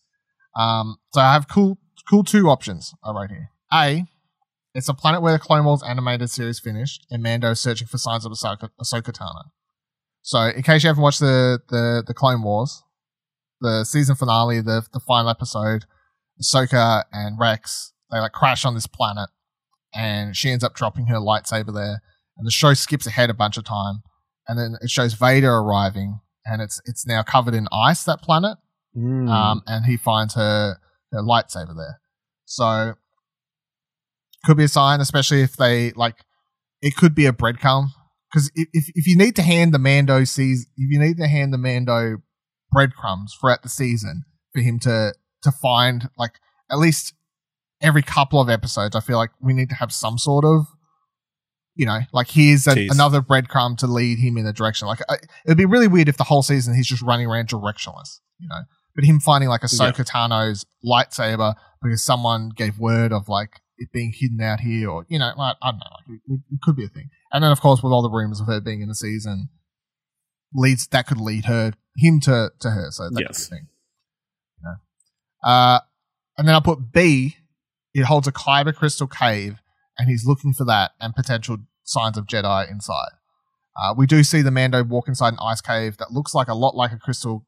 Um, 0.56 0.98
so 1.14 1.22
I 1.22 1.34
have 1.34 1.48
cool, 1.48 1.78
cool 2.10 2.24
two 2.24 2.50
options 2.50 2.94
I 3.04 3.12
wrote 3.12 3.30
here. 3.30 3.52
A, 3.72 4.06
it's 4.78 4.88
a 4.90 4.94
planet 4.94 5.22
where 5.22 5.34
the 5.34 5.40
Clone 5.40 5.66
Wars 5.66 5.82
animated 5.84 6.30
series 6.30 6.60
finished, 6.60 7.06
and 7.10 7.24
Mando 7.24 7.52
is 7.52 7.60
searching 7.60 7.88
for 7.88 7.98
signs 7.98 8.26
of 8.26 8.32
Ahsoka, 8.32 8.70
Ahsoka 8.80 9.12
Tano. 9.12 9.44
So, 10.22 10.40
in 10.56 10.62
case 10.62 10.84
you 10.84 10.88
haven't 10.90 11.04
watched 11.04 11.20
the, 11.20 11.60
the, 11.70 12.04
the 12.06 12.14
Clone 12.14 12.44
Wars, 12.44 12.84
the 13.60 13.84
season 13.84 14.16
finale, 14.16 14.62
the 14.62 14.84
the 14.94 15.00
final 15.00 15.30
episode, 15.30 15.86
Ahsoka 16.42 17.04
and 17.12 17.40
Rex, 17.40 17.94
they 18.12 18.20
like 18.20 18.32
crash 18.34 18.64
on 18.66 18.76
this 18.76 18.88
planet, 18.88 19.30
and 19.96 20.36
she 20.36 20.52
ends 20.52 20.64
up 20.64 20.76
dropping 20.76 21.08
her 21.08 21.18
lightsaber 21.18 21.74
there, 21.74 22.02
and 22.38 22.46
the 22.46 22.52
show 22.52 22.74
skips 22.74 23.08
ahead 23.08 23.30
a 23.30 23.34
bunch 23.34 23.58
of 23.58 23.64
time, 23.64 24.04
and 24.48 24.60
then 24.60 24.76
it 24.82 24.90
shows 24.90 25.14
Vader 25.14 25.52
arriving, 25.56 26.20
and 26.46 26.62
it's 26.62 26.80
it's 26.86 27.06
now 27.08 27.24
covered 27.24 27.56
in 27.56 27.68
ice 27.72 28.04
that 28.04 28.22
planet, 28.22 28.58
Mm. 28.96 29.30
um, 29.30 29.62
and 29.68 29.86
he 29.86 29.96
finds 29.98 30.34
her 30.36 30.78
her 31.12 31.22
lightsaber 31.22 31.76
there. 31.76 32.00
So 32.46 32.96
could 34.46 34.58
be 34.58 34.64
a 34.64 34.70
sign, 34.70 35.02
especially 35.02 35.42
if 35.42 35.58
they 35.58 35.92
like. 35.92 36.16
It 36.82 36.96
could 36.96 37.16
be 37.16 37.26
a 37.26 37.34
breadcrumb 37.34 37.88
because 38.32 38.52
if 38.56 38.68
if 38.74 38.90
if 38.94 39.08
you 39.08 39.18
need 39.18 39.36
to 39.38 39.42
hand 39.42 39.74
the 39.74 39.80
Mando 39.80 40.24
sees 40.24 40.68
if 40.78 40.92
you 40.92 41.00
need 41.00 41.18
to 41.18 41.28
hand 41.28 41.54
the 41.54 41.58
Mando 41.58 42.18
breadcrumbs 42.72 43.36
throughout 43.40 43.64
the 43.64 43.70
season 43.70 44.26
for 44.54 44.62
him 44.62 44.80
to 44.80 45.14
to 45.44 45.52
find 45.52 46.10
like 46.18 46.34
at 46.72 46.78
least 46.78 47.14
every 47.82 48.04
couple 48.04 48.40
of 48.40 48.50
episodes, 48.50 48.96
I 48.96 49.00
feel 49.00 49.18
like 49.18 49.32
we 49.42 49.54
need 49.54 49.70
to 49.70 49.76
have 49.76 49.92
some 49.92 50.18
sort 50.18 50.46
of 50.46 50.68
you 51.78 51.86
know, 51.86 52.00
like 52.12 52.28
here's 52.30 52.68
a, 52.68 52.88
another 52.90 53.22
breadcrumb 53.22 53.78
to 53.78 53.88
lead 53.88 54.18
him 54.18 54.36
in 54.38 54.48
a 54.48 54.52
direction. 54.54 54.88
Like 54.88 55.00
I, 55.10 55.18
it'd 55.46 55.60
be 55.60 55.66
really 55.66 55.88
weird 55.88 56.10
if 56.10 56.18
the 56.18 56.24
whole 56.24 56.42
season 56.42 56.76
he's 56.76 56.88
just 56.88 57.04
running 57.04 57.28
around 57.28 57.50
directionless, 57.50 58.20
you 58.40 58.48
know. 58.50 58.62
But 58.96 59.06
him 59.06 59.20
finding 59.20 59.48
like 59.48 59.64
a 59.64 59.68
Yeah. 59.72 60.04
Tano's 60.04 60.66
lightsaber 60.84 61.54
because 61.84 62.04
someone 62.04 62.50
gave 62.50 62.80
word 62.80 63.14
of 63.14 63.30
like 63.30 63.62
it 63.78 63.92
being 63.92 64.14
hidden 64.16 64.42
out 64.42 64.60
here, 64.62 64.90
or 64.90 65.06
you 65.08 65.20
know, 65.20 65.32
like, 65.38 65.58
I 65.62 65.72
don't 65.72 65.80
know, 65.80 65.86
like 65.92 66.20
it, 66.28 66.42
it 66.52 66.62
could 66.62 66.76
be 66.76 66.86
a 66.86 66.90
thing. 66.90 67.10
And 67.32 67.44
then 67.44 67.52
of 67.52 67.62
course 67.62 67.82
with 67.84 67.92
all 67.92 68.02
the 68.02 68.10
rumors 68.10 68.40
of 68.40 68.48
her 68.48 68.60
being 68.60 68.82
in 68.82 68.88
the 68.88 68.96
season, 68.96 69.50
leads 70.54 70.88
that 70.88 71.08
could 71.08 71.20
lead 71.20 71.46
her 71.46 71.74
him 71.98 72.20
to 72.22 72.52
to 72.60 72.72
her. 72.72 72.92
So 72.92 73.10
that 73.10 73.22
Yes. 73.22 73.48
a 73.48 73.50
thing. 73.50 73.68
You 74.62 74.70
know? 74.70 75.50
Uh, 75.50 75.80
and 76.38 76.48
then 76.48 76.56
I 76.56 76.60
put 76.60 76.92
B. 76.92 77.38
It 77.94 78.06
holds 78.06 78.28
a 78.28 78.32
Kyber 78.32 78.76
crystal 78.76 79.08
cave, 79.08 79.60
and 79.98 80.08
he's 80.10 80.26
looking 80.26 80.54
for 80.54 80.66
that 80.66 80.92
and 81.02 81.16
potential 81.16 81.58
signs 81.84 82.18
of 82.18 82.28
Jedi 82.28 82.70
inside. 82.70 83.12
Uh, 83.76 83.94
we 83.98 84.06
do 84.06 84.24
see 84.24 84.42
the 84.42 84.52
Mando 84.52 84.84
walk 84.84 85.08
inside 85.08 85.34
an 85.34 85.40
ice 85.42 85.62
cave 85.62 85.98
that 85.98 86.12
looks 86.12 86.34
like 86.36 86.48
a 86.48 86.54
lot 86.54 86.76
like 86.76 86.92
a 86.92 86.98
crystal, 86.98 87.46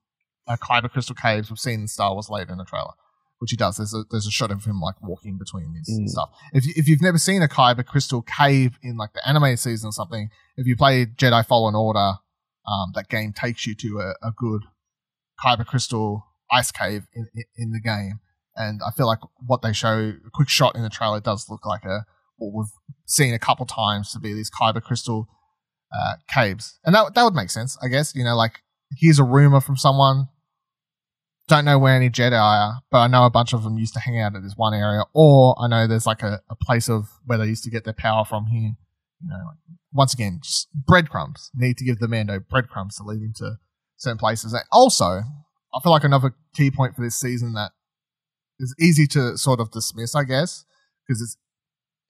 a 0.47 0.57
Kyber 0.57 0.89
crystal 0.89 1.15
caves 1.15 1.49
we've 1.49 1.59
seen 1.59 1.81
in 1.81 1.87
Star 1.87 2.13
Wars 2.13 2.29
later 2.29 2.51
in 2.51 2.57
the 2.57 2.65
trailer, 2.65 2.93
which 3.39 3.51
he 3.51 3.57
does. 3.57 3.77
There's 3.77 3.93
a 3.93 4.03
there's 4.11 4.27
a 4.27 4.31
shot 4.31 4.51
of 4.51 4.63
him 4.65 4.79
like 4.79 4.95
walking 5.01 5.37
between 5.37 5.73
these 5.73 5.89
Mm. 5.99 6.07
stuff. 6.07 6.29
If 6.53 6.65
you, 6.65 6.73
if 6.75 6.87
you've 6.87 7.01
never 7.01 7.17
seen 7.17 7.41
a 7.41 7.47
Kyber 7.47 7.85
crystal 7.85 8.21
cave 8.21 8.77
in 8.83 8.95
like 8.97 9.13
the 9.13 9.27
anime 9.27 9.57
season 9.57 9.89
or 9.89 9.91
something, 9.93 10.29
if 10.57 10.67
you 10.67 10.75
play 10.77 11.05
Jedi 11.07 11.45
Fallen 11.45 11.75
Order, 11.75 12.13
um, 12.67 12.91
that 12.95 13.09
game 13.09 13.33
takes 13.33 13.65
you 13.65 13.75
to 13.75 13.99
a, 13.99 14.27
a 14.27 14.31
good 14.35 14.63
Kyber 15.43 15.65
crystal 15.65 16.25
ice 16.51 16.71
cave 16.71 17.07
in, 17.13 17.27
in, 17.33 17.43
in 17.57 17.71
the 17.71 17.79
game. 17.79 18.19
And 18.55 18.81
I 18.85 18.91
feel 18.91 19.07
like 19.07 19.19
what 19.47 19.61
they 19.61 19.71
show, 19.71 20.13
a 20.25 20.29
quick 20.33 20.49
shot 20.49 20.75
in 20.75 20.81
the 20.83 20.89
trailer, 20.89 21.19
does 21.21 21.49
look 21.49 21.65
like 21.65 21.85
a 21.85 22.05
what 22.37 22.53
we've 22.53 22.71
seen 23.05 23.33
a 23.33 23.39
couple 23.39 23.65
times 23.65 24.11
to 24.13 24.19
be 24.19 24.33
these 24.33 24.49
Kyber 24.51 24.81
crystal 24.83 25.27
uh, 25.93 26.15
caves, 26.33 26.77
and 26.85 26.93
that 26.93 27.13
that 27.15 27.23
would 27.23 27.33
make 27.35 27.49
sense, 27.49 27.77
I 27.81 27.87
guess. 27.87 28.13
You 28.15 28.23
know, 28.25 28.35
like 28.35 28.59
here's 28.97 29.17
a 29.19 29.23
rumor 29.23 29.61
from 29.61 29.77
someone. 29.77 30.27
Don't 31.49 31.65
know 31.65 31.79
where 31.79 31.95
any 31.95 32.11
Jedi 32.11 32.39
are, 32.39 32.81
but 32.91 32.99
I 32.99 33.07
know 33.07 33.25
a 33.25 33.29
bunch 33.31 33.53
of 33.53 33.63
them 33.63 33.79
used 33.79 33.95
to 33.95 33.99
hang 33.99 34.19
out 34.19 34.35
at 34.35 34.43
this 34.43 34.53
one 34.55 34.75
area, 34.75 35.01
or 35.13 35.55
I 35.59 35.67
know 35.67 35.87
there's 35.87 36.05
like 36.05 36.21
a, 36.21 36.41
a 36.47 36.55
place 36.55 36.87
of 36.87 37.09
where 37.25 37.39
they 37.39 37.47
used 37.47 37.63
to 37.63 37.71
get 37.71 37.85
their 37.85 37.93
power 37.93 38.23
from 38.23 38.45
here. 38.45 38.75
You 39.21 39.29
know, 39.29 39.45
like, 39.47 39.57
once 39.91 40.13
again, 40.13 40.41
just 40.43 40.69
breadcrumbs. 40.73 41.49
Need 41.55 41.77
to 41.77 41.83
give 41.83 41.97
the 41.97 42.07
Mando 42.07 42.39
breadcrumbs 42.39 42.97
to 42.97 43.03
lead 43.03 43.23
him 43.23 43.33
to 43.37 43.55
certain 43.97 44.19
places. 44.19 44.53
And 44.53 44.61
also, 44.71 45.23
I 45.73 45.79
feel 45.81 45.91
like 45.91 46.03
another 46.03 46.35
key 46.53 46.69
point 46.69 46.95
for 46.95 47.01
this 47.01 47.15
season 47.15 47.53
that 47.53 47.71
is 48.59 48.75
easy 48.79 49.07
to 49.07 49.35
sort 49.35 49.59
of 49.59 49.71
dismiss, 49.71 50.13
I 50.13 50.25
guess, 50.25 50.65
because 51.07 51.19
it's 51.19 51.35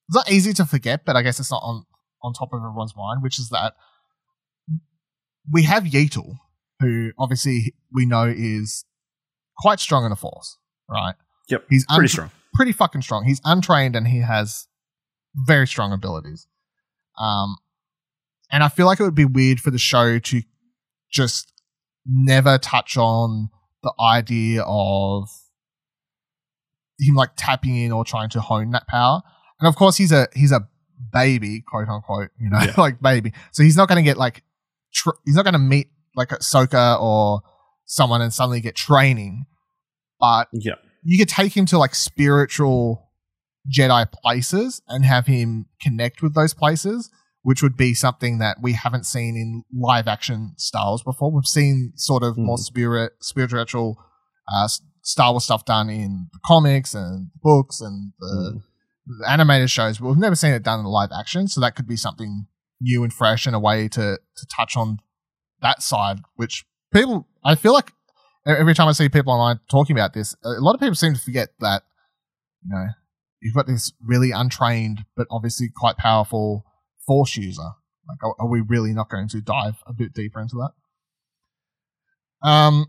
it's 0.08 0.16
not 0.16 0.30
easy 0.30 0.52
to 0.52 0.66
forget, 0.66 1.06
but 1.06 1.16
I 1.16 1.22
guess 1.22 1.40
it's 1.40 1.50
not 1.50 1.62
on 1.64 1.86
on 2.22 2.34
top 2.34 2.52
of 2.52 2.58
everyone's 2.58 2.94
mind, 2.94 3.22
which 3.22 3.38
is 3.38 3.48
that 3.48 3.72
we 5.50 5.62
have 5.62 5.84
Yeetle, 5.84 6.36
who 6.80 7.12
obviously 7.18 7.74
we 7.90 8.04
know 8.04 8.24
is 8.24 8.84
quite 9.60 9.78
strong 9.80 10.04
in 10.04 10.10
the 10.10 10.16
Force, 10.16 10.56
right? 10.88 11.14
Yep, 11.48 11.66
he's 11.68 11.84
Pretty 11.86 12.02
un- 12.02 12.08
strong. 12.08 12.30
pretty 12.54 12.72
fucking 12.72 13.02
strong. 13.02 13.24
He's 13.24 13.40
untrained 13.44 13.94
and 13.96 14.06
he 14.08 14.18
has 14.20 14.66
very 15.34 15.66
strong 15.66 15.92
abilities. 15.92 16.46
Um, 17.18 17.56
and 18.50 18.62
I 18.64 18.68
feel 18.68 18.86
like 18.86 18.98
it 19.00 19.04
would 19.04 19.14
be 19.14 19.24
weird 19.24 19.60
for 19.60 19.70
the 19.70 19.78
show 19.78 20.18
to 20.18 20.42
just 21.12 21.52
never 22.06 22.56
touch 22.58 22.96
on 22.96 23.50
the 23.82 23.92
idea 24.00 24.62
of 24.66 25.28
him 26.98 27.14
like 27.14 27.30
tapping 27.36 27.76
in 27.76 27.92
or 27.92 28.04
trying 28.04 28.28
to 28.30 28.40
hone 28.40 28.70
that 28.72 28.86
power. 28.86 29.22
And 29.58 29.68
of 29.68 29.76
course, 29.76 29.96
he's 29.96 30.12
a 30.12 30.28
he's 30.34 30.52
a 30.52 30.68
baby, 31.12 31.62
quote 31.66 31.88
unquote, 31.88 32.30
you 32.38 32.50
know, 32.50 32.58
Yeah. 32.60 32.74
like 32.78 33.00
baby. 33.00 33.32
So 33.52 33.62
he's 33.62 33.76
not 33.76 33.88
going 33.88 33.96
to 33.96 34.02
get 34.02 34.16
like 34.16 34.42
tr- 34.92 35.10
he's 35.24 35.34
not 35.34 35.44
going 35.44 35.54
to 35.54 35.58
meet 35.58 35.88
like 36.16 36.28
Ahsoka 36.30 37.00
or 37.00 37.42
someone 37.86 38.20
and 38.22 38.32
suddenly 38.32 38.60
get 38.60 38.74
training. 38.74 39.46
But 40.20 40.48
Yeah. 40.52 40.74
you 41.02 41.18
could 41.18 41.28
take 41.28 41.56
him 41.56 41.66
to 41.66 41.78
like 41.78 41.94
spiritual 41.94 43.08
Jedi 43.74 44.10
places 44.10 44.80
and 44.88 45.04
have 45.04 45.26
him 45.26 45.66
connect 45.82 46.22
with 46.22 46.34
those 46.34 46.54
places, 46.54 47.10
which 47.42 47.62
would 47.62 47.76
be 47.76 47.94
something 47.94 48.38
that 48.38 48.58
we 48.62 48.72
haven't 48.74 49.04
seen 49.06 49.36
in 49.36 49.64
live 49.78 50.08
action 50.08 50.54
Star 50.56 50.86
Wars 50.88 51.02
before. 51.02 51.30
We've 51.32 51.44
seen 51.44 51.92
sort 51.96 52.22
of 52.22 52.36
more 52.38 52.56
Mhm. 52.56 52.60
spirit, 52.60 53.12
spiritual 53.20 53.96
uh, 54.52 54.68
Star 55.02 55.30
Wars 55.32 55.44
stuff 55.44 55.64
done 55.64 55.88
in 55.88 56.28
the 56.32 56.38
comics 56.44 56.94
and 56.94 57.30
books 57.42 57.80
and 57.80 58.12
the, 58.18 58.52
Mm. 58.56 58.62
the 59.20 59.30
animated 59.30 59.70
shows, 59.70 59.98
but 59.98 60.08
we've 60.08 60.18
never 60.18 60.34
seen 60.34 60.52
it 60.52 60.62
done 60.62 60.80
in 60.80 60.86
live 60.86 61.10
action. 61.12 61.46
So 61.48 61.60
that 61.60 61.76
could 61.76 61.86
be 61.86 61.96
something 61.96 62.46
new 62.80 63.04
and 63.04 63.12
fresh 63.12 63.46
and 63.46 63.54
a 63.54 63.60
way 63.60 63.88
to 63.88 64.18
to 64.36 64.46
touch 64.56 64.76
on 64.76 64.98
that 65.62 65.82
side, 65.82 66.22
which 66.36 66.64
people 66.92 67.28
I 67.44 67.54
feel 67.54 67.72
like 67.74 67.92
every 68.46 68.74
time 68.74 68.88
I 68.88 68.92
see 68.92 69.08
people 69.08 69.32
online 69.32 69.60
talking 69.70 69.96
about 69.96 70.14
this, 70.14 70.34
a 70.44 70.60
lot 70.60 70.74
of 70.74 70.80
people 70.80 70.94
seem 70.94 71.14
to 71.14 71.20
forget 71.20 71.50
that 71.60 71.82
you 72.64 72.74
know 72.74 72.86
you've 73.40 73.54
got 73.54 73.66
this 73.66 73.92
really 74.02 74.30
untrained 74.30 75.04
but 75.16 75.26
obviously 75.30 75.68
quite 75.74 75.96
powerful 75.96 76.64
force 77.06 77.36
user. 77.36 77.70
Like, 78.08 78.34
are, 78.38 78.48
we 78.48 78.60
really 78.60 78.92
not 78.92 79.08
going 79.08 79.28
to 79.28 79.40
dive 79.40 79.82
a 79.86 79.92
bit 79.92 80.12
deeper 80.12 80.40
into 80.40 80.56
that? 80.56 82.48
Um, 82.48 82.86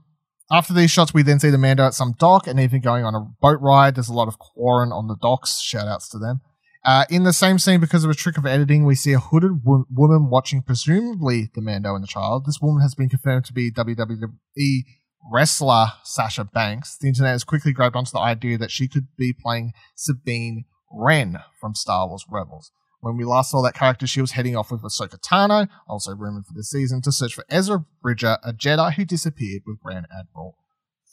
after 0.51 0.73
these 0.73 0.91
shots, 0.91 1.13
we 1.13 1.21
then 1.21 1.39
see 1.39 1.49
the 1.49 1.57
Mando 1.57 1.85
at 1.85 1.93
some 1.93 2.13
dock 2.17 2.47
and 2.47 2.59
even 2.59 2.81
going 2.81 3.05
on 3.05 3.15
a 3.15 3.19
boat 3.19 3.59
ride. 3.61 3.95
There's 3.95 4.09
a 4.09 4.13
lot 4.13 4.27
of 4.27 4.39
Quarren 4.39 4.91
on 4.91 5.07
the 5.07 5.15
docks. 5.21 5.59
Shout 5.59 5.87
outs 5.87 6.09
to 6.09 6.17
them. 6.17 6.41
Uh, 6.83 7.05
in 7.09 7.23
the 7.23 7.33
same 7.33 7.59
scene, 7.59 7.79
because 7.79 8.03
of 8.03 8.09
a 8.09 8.15
trick 8.15 8.37
of 8.37 8.45
editing, 8.45 8.85
we 8.85 8.95
see 8.95 9.13
a 9.13 9.19
hooded 9.19 9.63
wo- 9.63 9.85
woman 9.91 10.29
watching 10.29 10.63
presumably 10.63 11.51
the 11.53 11.61
Mando 11.61 11.93
and 11.93 12.03
the 12.03 12.07
child. 12.07 12.45
This 12.45 12.59
woman 12.59 12.81
has 12.81 12.95
been 12.95 13.09
confirmed 13.09 13.45
to 13.45 13.53
be 13.53 13.71
WWE 13.71 14.83
wrestler 15.31 15.87
Sasha 16.03 16.43
Banks. 16.43 16.97
The 16.97 17.07
internet 17.07 17.33
has 17.33 17.43
quickly 17.43 17.73
grabbed 17.73 17.95
onto 17.95 18.11
the 18.11 18.19
idea 18.19 18.57
that 18.57 18.71
she 18.71 18.87
could 18.87 19.07
be 19.17 19.33
playing 19.33 19.73
Sabine 19.95 20.65
Wren 20.91 21.39
from 21.59 21.75
Star 21.75 22.07
Wars 22.07 22.25
Rebels. 22.29 22.71
When 23.01 23.17
we 23.17 23.23
last 23.23 23.49
saw 23.49 23.63
that 23.63 23.73
character, 23.73 24.05
she 24.05 24.21
was 24.21 24.31
heading 24.31 24.55
off 24.55 24.71
with 24.71 24.83
Ahsoka 24.83 25.19
Tano, 25.19 25.67
also 25.87 26.13
rumored 26.15 26.45
for 26.45 26.53
the 26.53 26.63
season, 26.63 27.01
to 27.01 27.11
search 27.11 27.33
for 27.33 27.43
Ezra 27.49 27.83
Bridger, 28.01 28.37
a 28.43 28.53
Jedi 28.53 28.93
who 28.93 29.05
disappeared 29.05 29.63
with 29.65 29.79
Grand 29.81 30.05
Admiral 30.11 30.55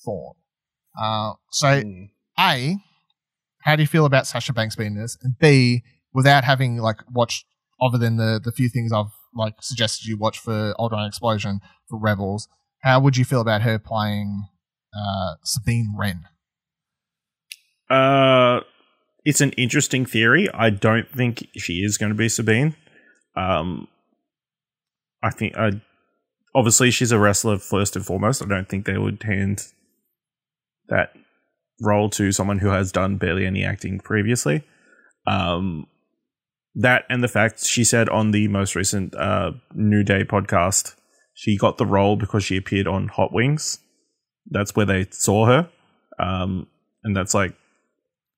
Thrawn. 0.04 0.34
Uh, 1.00 1.34
so, 1.50 1.80
Hmm. 1.80 2.04
A, 2.38 2.76
how 3.62 3.74
do 3.74 3.82
you 3.82 3.86
feel 3.88 4.04
about 4.04 4.26
Sasha 4.26 4.52
Banks 4.52 4.76
being 4.76 4.94
this? 4.94 5.16
And 5.22 5.38
B, 5.38 5.82
without 6.12 6.44
having 6.44 6.76
like 6.76 6.98
watched 7.10 7.46
other 7.80 7.98
than 7.98 8.16
the 8.16 8.40
the 8.42 8.52
few 8.52 8.68
things 8.68 8.92
I've 8.92 9.12
like 9.34 9.54
suggested 9.60 10.06
you 10.06 10.16
watch 10.18 10.38
for 10.38 10.74
Alderaan 10.78 11.08
Explosion 11.08 11.60
for 11.88 11.98
Rebels, 11.98 12.48
how 12.80 13.00
would 13.00 13.16
you 13.16 13.24
feel 13.24 13.40
about 13.40 13.62
her 13.62 13.78
playing 13.78 14.44
uh, 14.94 15.34
Sabine 15.44 15.94
Wren? 15.96 16.24
Uh, 17.90 18.60
it's 19.24 19.40
an 19.40 19.52
interesting 19.52 20.06
theory. 20.06 20.48
I 20.52 20.70
don't 20.70 21.10
think 21.10 21.46
she 21.56 21.84
is 21.84 21.98
going 21.98 22.10
to 22.10 22.16
be 22.16 22.28
Sabine. 22.28 22.76
Um, 23.36 23.88
I 25.22 25.30
think 25.30 25.56
I 25.56 25.80
obviously 26.54 26.90
she's 26.90 27.12
a 27.12 27.18
wrestler 27.18 27.58
first 27.58 27.96
and 27.96 28.04
foremost. 28.04 28.42
I 28.42 28.46
don't 28.46 28.68
think 28.68 28.84
they 28.84 28.98
would 28.98 29.22
hand 29.22 29.66
that 30.88 31.12
role 31.80 32.10
to 32.10 32.32
someone 32.32 32.58
who 32.58 32.68
has 32.68 32.92
done 32.92 33.16
barely 33.16 33.46
any 33.46 33.64
acting 33.64 34.00
previously. 34.00 34.64
Um, 35.26 35.86
that 36.74 37.04
and 37.08 37.22
the 37.22 37.28
fact 37.28 37.64
she 37.64 37.84
said 37.84 38.08
on 38.08 38.30
the 38.30 38.48
most 38.48 38.74
recent 38.74 39.14
uh, 39.14 39.52
New 39.74 40.02
Day 40.02 40.24
podcast, 40.24 40.94
she 41.38 41.56
got 41.56 41.78
the 41.78 41.86
role 41.86 42.16
because 42.16 42.42
she 42.42 42.56
appeared 42.56 42.88
on 42.88 43.06
Hot 43.06 43.32
Wings. 43.32 43.78
That's 44.50 44.74
where 44.74 44.86
they 44.86 45.06
saw 45.10 45.46
her. 45.46 45.70
Um, 46.18 46.66
and 47.04 47.16
that's 47.16 47.32
like, 47.32 47.54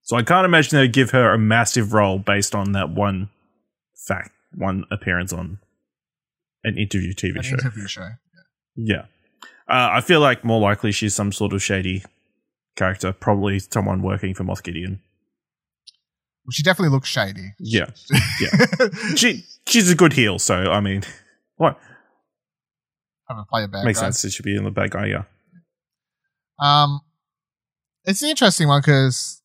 so 0.03 0.19
I 0.19 0.23
can't 0.23 0.45
imagine 0.45 0.79
they'd 0.79 0.93
give 0.93 1.13
her 1.13 1.33
a 1.33 1.39
massive 1.39 1.95
role 1.95 2.19
based 2.19 2.55
on 2.55 2.73
that 2.73 2.91
one 2.91 3.31
fact, 4.07 4.33
one 4.55 4.85
appearance 4.91 5.33
on 5.33 5.61
an 6.63 6.77
interview 6.77 7.15
TV 7.15 7.37
An 7.37 7.43
show. 7.43 7.55
interview 7.55 7.87
show. 7.87 8.09
Yeah. 8.77 9.07
Uh, 9.67 9.89
I 9.93 10.03
feel 10.03 10.21
like 10.21 10.45
more 10.45 10.61
likely 10.61 10.93
she's 10.93 11.15
some 11.15 11.33
sort 11.33 11.55
of 11.55 11.63
shady 11.63 12.05
character, 12.77 13.15
probably 13.15 13.61
someone 13.61 14.03
working 14.03 14.35
for 14.35 14.45
Moff 14.45 14.63
Gideon. 14.63 15.01
Well, 16.45 16.53
she 16.53 16.63
definitely 16.63 16.91
looks 16.91 17.09
shady. 17.09 17.55
Yeah, 17.59 17.87
yeah. 18.43 18.89
She 19.17 19.45
she's 19.67 19.91
a 19.91 19.95
good 19.95 20.13
heel, 20.13 20.39
so 20.39 20.71
I 20.71 20.81
mean, 20.81 21.03
what 21.57 21.79
Have 23.31 23.39
a 23.39 23.45
play 23.45 23.65
a 23.65 23.69
bad 23.69 23.85
makes 23.85 23.99
guy. 24.01 24.07
sense? 24.07 24.25
It 24.25 24.33
should 24.33 24.45
be 24.45 24.57
in 24.57 24.65
the 24.65 24.71
bad 24.71 24.91
guy. 24.91 25.07
Yeah. 25.07 25.23
Um, 26.59 27.01
it's 28.05 28.21
an 28.23 28.29
interesting 28.29 28.67
one 28.69 28.81
because, 28.83 29.41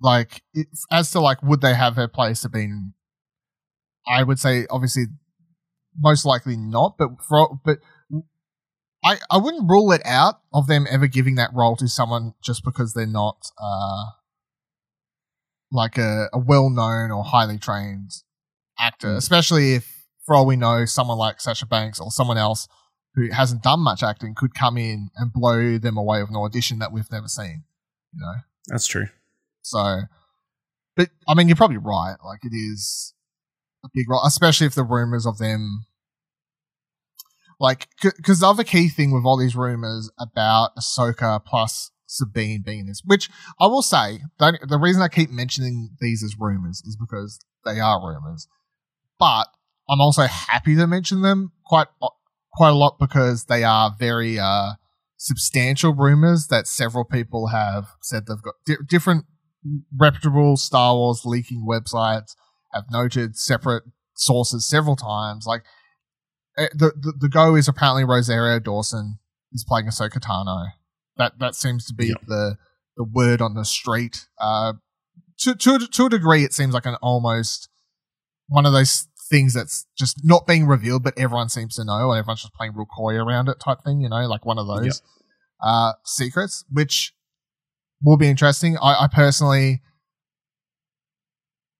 like, 0.00 0.42
as 0.90 1.10
to 1.12 1.20
like, 1.20 1.42
would 1.42 1.60
they 1.60 1.74
have 1.74 1.96
her 1.96 2.08
play 2.08 2.34
Sabine? 2.34 2.94
I 4.08 4.22
would 4.22 4.38
say 4.38 4.66
obviously, 4.70 5.04
most 5.98 6.24
likely 6.24 6.56
not. 6.56 6.96
But 6.98 7.10
for 7.28 7.60
but 7.64 7.78
I 9.04 9.18
I 9.30 9.36
wouldn't 9.36 9.68
rule 9.68 9.92
it 9.92 10.00
out 10.06 10.40
of 10.54 10.66
them 10.68 10.86
ever 10.90 11.06
giving 11.06 11.34
that 11.36 11.50
role 11.54 11.76
to 11.76 11.86
someone 11.88 12.32
just 12.42 12.64
because 12.64 12.94
they're 12.94 13.06
not 13.06 13.36
uh 13.62 14.04
like 15.70 15.98
a, 15.98 16.28
a 16.32 16.38
well 16.38 16.70
known 16.70 17.10
or 17.10 17.22
highly 17.24 17.58
trained 17.58 18.10
actor, 18.78 19.08
Mm. 19.08 19.16
especially 19.16 19.74
if 19.74 19.99
for 20.30 20.36
all 20.36 20.46
we 20.46 20.54
know, 20.54 20.84
someone 20.84 21.18
like 21.18 21.40
Sasha 21.40 21.66
Banks 21.66 21.98
or 21.98 22.12
someone 22.12 22.38
else 22.38 22.68
who 23.16 23.32
hasn't 23.32 23.64
done 23.64 23.80
much 23.80 24.00
acting 24.00 24.32
could 24.36 24.54
come 24.54 24.78
in 24.78 25.08
and 25.16 25.32
blow 25.32 25.76
them 25.76 25.96
away 25.96 26.20
with 26.20 26.30
an 26.30 26.36
audition 26.36 26.78
that 26.78 26.92
we've 26.92 27.10
never 27.10 27.26
seen. 27.26 27.64
You 28.14 28.20
know, 28.20 28.34
That's 28.68 28.86
true. 28.86 29.06
so. 29.62 30.02
But 30.94 31.08
I 31.26 31.34
mean, 31.34 31.48
you're 31.48 31.56
probably 31.56 31.78
right. 31.78 32.14
Like 32.24 32.44
it 32.44 32.54
is 32.54 33.12
a 33.84 33.88
big 33.92 34.08
role, 34.08 34.24
especially 34.24 34.68
if 34.68 34.76
the 34.76 34.84
rumors 34.84 35.26
of 35.26 35.38
them. 35.38 35.86
Like, 37.58 37.88
because 38.00 38.38
the 38.38 38.46
other 38.46 38.62
key 38.62 38.88
thing 38.88 39.10
with 39.10 39.24
all 39.24 39.36
these 39.36 39.56
rumors 39.56 40.12
about 40.16 40.76
Ahsoka 40.76 41.44
plus 41.44 41.90
Sabine 42.06 42.62
being 42.64 42.86
this, 42.86 43.02
which 43.04 43.28
I 43.60 43.66
will 43.66 43.82
say, 43.82 44.20
don't, 44.38 44.58
the 44.68 44.78
reason 44.78 45.02
I 45.02 45.08
keep 45.08 45.30
mentioning 45.30 45.96
these 46.00 46.22
as 46.22 46.36
rumors 46.38 46.84
is 46.86 46.96
because 46.96 47.40
they 47.64 47.80
are 47.80 48.00
rumors. 48.00 48.46
But 49.18 49.48
I'm 49.90 50.00
also 50.00 50.22
happy 50.22 50.76
to 50.76 50.86
mention 50.86 51.22
them 51.22 51.52
quite 51.64 51.88
quite 52.52 52.70
a 52.70 52.74
lot 52.74 52.98
because 52.98 53.44
they 53.46 53.64
are 53.64 53.94
very 53.98 54.38
uh, 54.38 54.72
substantial 55.16 55.94
rumors 55.94 56.46
that 56.48 56.66
several 56.66 57.04
people 57.04 57.48
have 57.48 57.88
said 58.00 58.26
they've 58.26 58.42
got 58.42 58.54
di- 58.64 58.76
different 58.86 59.24
reputable 59.96 60.56
Star 60.56 60.94
Wars 60.94 61.22
leaking 61.24 61.66
websites 61.68 62.34
have 62.72 62.84
noted 62.90 63.36
separate 63.36 63.82
sources 64.14 64.66
several 64.68 64.96
times. 64.96 65.46
Like 65.46 65.62
eh, 66.56 66.68
the 66.72 66.92
the, 66.98 67.12
the 67.20 67.28
go 67.28 67.54
is 67.56 67.68
apparently 67.68 68.04
Rosario 68.04 68.58
Dawson 68.60 69.18
is 69.52 69.64
playing 69.66 69.86
Ahsoka 69.86 70.18
Tano. 70.20 70.68
That 71.16 71.38
that 71.40 71.54
seems 71.54 71.84
to 71.86 71.94
be 71.94 72.06
Yep. 72.08 72.16
the 72.26 72.56
the 72.96 73.04
word 73.04 73.40
on 73.42 73.54
the 73.54 73.64
street. 73.64 74.26
Uh, 74.40 74.74
to 75.40 75.54
to 75.54 75.78
to 75.86 76.06
a 76.06 76.10
degree, 76.10 76.44
it 76.44 76.52
seems 76.52 76.74
like 76.74 76.86
an 76.86 76.96
almost 77.02 77.68
one 78.46 78.66
of 78.66 78.72
those 78.72 79.06
things 79.30 79.54
that's 79.54 79.86
just 79.96 80.20
not 80.24 80.46
being 80.46 80.66
revealed, 80.66 81.02
but 81.04 81.14
everyone 81.16 81.48
seems 81.48 81.76
to 81.76 81.84
know, 81.84 82.10
and 82.10 82.18
everyone's 82.18 82.42
just 82.42 82.54
playing 82.54 82.72
real 82.74 82.86
coy 82.86 83.14
around 83.14 83.48
it, 83.48 83.60
type 83.60 83.78
thing. 83.84 84.00
You 84.00 84.08
know, 84.08 84.26
like 84.26 84.44
one 84.44 84.58
of 84.58 84.66
those 84.66 85.02
uh, 85.62 85.92
secrets, 86.04 86.64
which 86.70 87.14
will 88.02 88.16
be 88.16 88.28
interesting. 88.28 88.76
I, 88.78 89.04
I 89.04 89.08
personally, 89.12 89.82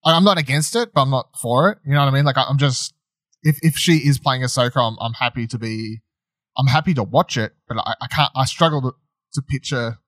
I- 0.04 0.14
I'm 0.16 0.24
not 0.24 0.38
against 0.38 0.74
it, 0.76 0.92
but 0.94 1.02
I'm 1.02 1.10
not 1.10 1.28
for 1.40 1.70
it. 1.70 1.78
You 1.84 1.92
know 1.92 2.00
what 2.00 2.08
I 2.08 2.10
mean? 2.14 2.24
Like 2.24 2.38
I, 2.38 2.44
I'm 2.48 2.58
just 2.58 2.94
if 3.42 3.58
if 3.62 3.74
she 3.76 3.96
is 3.98 4.18
playing 4.18 4.42
Ahsoka, 4.42 4.76
I'm 4.76 4.96
I'm 5.00 5.14
happy 5.14 5.46
to 5.48 5.58
be, 5.58 6.00
I'm 6.56 6.66
happy 6.68 6.94
to 6.94 7.02
watch 7.02 7.36
it, 7.36 7.52
but 7.68 7.78
I, 7.78 7.94
I 8.00 8.06
can't. 8.06 8.30
I 8.34 8.44
struggle 8.44 8.80
to, 8.82 8.92
to 9.34 9.42
picture. 9.42 9.98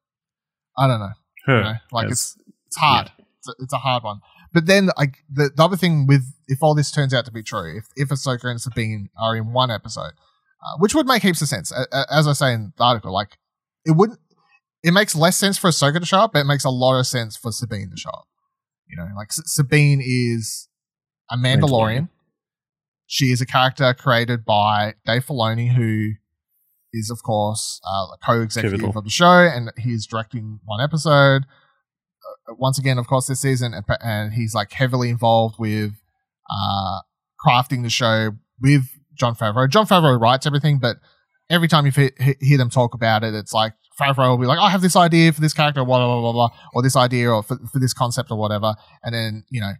I 0.76 0.86
don't 0.86 1.00
know. 1.00 1.12
Her. 1.46 1.56
You 1.58 1.64
know, 1.64 1.74
like 1.92 2.06
as- 2.06 2.12
it's 2.12 2.36
it's 2.66 2.76
hard. 2.76 3.10
It's, 3.38 3.48
a, 3.48 3.52
it's 3.58 3.72
a 3.72 3.78
hard 3.78 4.02
one. 4.04 4.20
But 4.52 4.66
then, 4.66 4.90
like 4.98 5.18
the, 5.30 5.50
the 5.54 5.62
other 5.62 5.76
thing 5.76 6.06
with 6.06 6.34
if 6.46 6.62
all 6.62 6.74
this 6.74 6.90
turns 6.90 7.14
out 7.14 7.24
to 7.24 7.32
be 7.32 7.42
true, 7.42 7.76
if 7.78 7.86
if 7.96 8.08
Ahsoka 8.10 8.50
and 8.50 8.60
Sabine 8.60 9.08
are 9.20 9.36
in 9.36 9.52
one 9.52 9.70
episode, 9.70 10.12
uh, 10.62 10.76
which 10.78 10.94
would 10.94 11.06
make 11.06 11.22
heaps 11.22 11.40
of 11.42 11.48
sense, 11.48 11.72
as 12.10 12.28
I 12.28 12.32
say 12.32 12.52
in 12.52 12.72
the 12.76 12.84
article, 12.84 13.12
like 13.12 13.38
it 13.84 13.92
wouldn't. 13.92 14.18
It 14.82 14.92
makes 14.92 15.14
less 15.14 15.36
sense 15.36 15.58
for 15.58 15.68
Ahsoka 15.68 16.00
to 16.00 16.06
show 16.06 16.18
up, 16.18 16.32
but 16.32 16.40
it 16.40 16.46
makes 16.46 16.64
a 16.64 16.70
lot 16.70 16.98
of 16.98 17.06
sense 17.06 17.36
for 17.36 17.52
Sabine 17.52 17.90
to 17.90 17.96
show 17.96 18.10
up. 18.10 18.26
You 18.88 18.96
know, 18.96 19.08
like 19.16 19.28
S- 19.30 19.42
Sabine 19.46 20.02
is 20.04 20.68
a 21.30 21.36
Mandalorian. 21.36 21.60
Mandalorian. 21.60 22.08
She 23.06 23.26
is 23.26 23.40
a 23.40 23.46
character 23.46 23.94
created 23.94 24.44
by 24.44 24.94
Dave 25.06 25.26
Filoni, 25.26 25.74
who 25.74 26.12
is, 26.92 27.10
of 27.10 27.22
course, 27.22 27.80
uh, 27.86 28.06
a 28.12 28.18
co-executive 28.24 28.80
Pivotal. 28.80 28.98
of 28.98 29.04
the 29.04 29.10
show, 29.10 29.46
and 29.46 29.70
he's 29.78 30.06
directing 30.06 30.60
one 30.64 30.80
episode. 30.80 31.44
Once 32.58 32.78
again, 32.78 32.98
of 32.98 33.06
course, 33.06 33.26
this 33.26 33.40
season, 33.40 33.74
and, 34.00 34.32
he's 34.32 34.54
like 34.54 34.72
heavily 34.72 35.10
involved 35.10 35.56
with 35.58 35.92
uh, 36.50 36.98
crafting 37.44 37.82
the 37.82 37.90
show 37.90 38.32
with 38.60 38.82
Jon 39.14 39.34
Favreau. 39.34 39.68
Jon 39.68 39.86
Favreau 39.86 40.20
writes 40.20 40.46
everything, 40.46 40.78
but 40.78 40.96
every 41.50 41.68
time 41.68 41.86
you 41.86 41.92
he- 41.92 42.36
hear 42.40 42.58
them 42.58 42.70
talk 42.70 42.94
about 42.94 43.24
it, 43.24 43.34
it's 43.34 43.52
like 43.52 43.74
Favreau 44.00 44.30
will 44.30 44.38
be 44.38 44.46
like, 44.46 44.58
"I 44.58 44.70
have 44.70 44.82
this 44.82 44.96
idea 44.96 45.32
for 45.32 45.40
this 45.40 45.52
character, 45.52 45.84
blah 45.84 45.98
blah 45.98 46.20
blah 46.20 46.32
blah, 46.32 46.48
blah 46.48 46.56
or 46.74 46.82
this 46.82 46.96
idea, 46.96 47.30
or 47.30 47.42
for, 47.42 47.56
for 47.72 47.78
this 47.78 47.92
concept, 47.92 48.30
or 48.30 48.38
whatever," 48.38 48.74
and 49.02 49.14
then 49.14 49.44
you 49.50 49.60
know, 49.60 49.72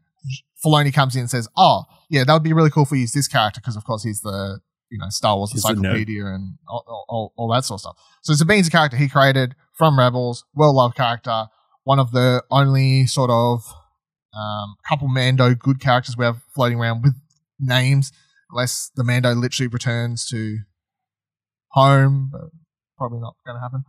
Filoni 0.65 0.93
comes 0.93 1.15
in 1.17 1.21
and 1.23 1.31
says, 1.31 1.49
"Oh, 1.57 1.85
yeah, 2.11 2.25
that 2.25 2.33
would 2.33 2.43
be 2.43 2.53
really 2.53 2.71
cool 2.71 2.85
if 2.85 2.91
we 2.91 3.01
use 3.01 3.13
this 3.13 3.29
character 3.29 3.61
because, 3.61 3.77
of 3.77 3.85
course, 3.85 4.03
he's 4.05 4.21
the 4.21 4.61
you 4.91 4.99
know 4.99 5.07
Star 5.09 5.37
Wars 5.37 5.53
He's 5.53 5.65
encyclopedia 5.65 6.27
and 6.27 6.59
all, 6.69 6.85
all- 6.87 7.05
all, 7.09 7.33
all 7.37 7.53
that 7.53 7.65
sort 7.65 7.77
of 7.79 7.81
stuff." 7.81 7.97
So 8.23 8.35
Sabine's 8.35 8.69
a 8.69 8.71
character 8.71 8.97
he 8.97 9.09
created 9.09 9.55
from 9.73 9.99
Rebels, 9.99 10.45
well 10.55 10.75
loved 10.77 10.95
character, 10.97 11.47
one 11.85 11.99
of 11.99 12.13
the 12.13 12.43
only 12.51 13.07
sort 13.07 13.31
of 13.31 13.65
um, 14.35 14.77
couple 14.89 15.09
Mando 15.09 15.55
good 15.55 15.81
characters 15.81 16.17
we 16.17 16.25
have 16.25 16.41
floating 16.55 16.79
around 16.79 17.03
with 17.03 17.15
names, 17.61 18.13
unless 18.51 18.91
the 18.97 19.05
Mando 19.05 19.33
literally 19.35 19.69
returns 19.69 20.27
to 20.29 20.59
home, 21.71 22.29
but 22.33 22.43
probably 22.97 23.21
not 23.21 23.35
going 23.47 23.57
to 23.57 23.61
happen. 23.61 23.85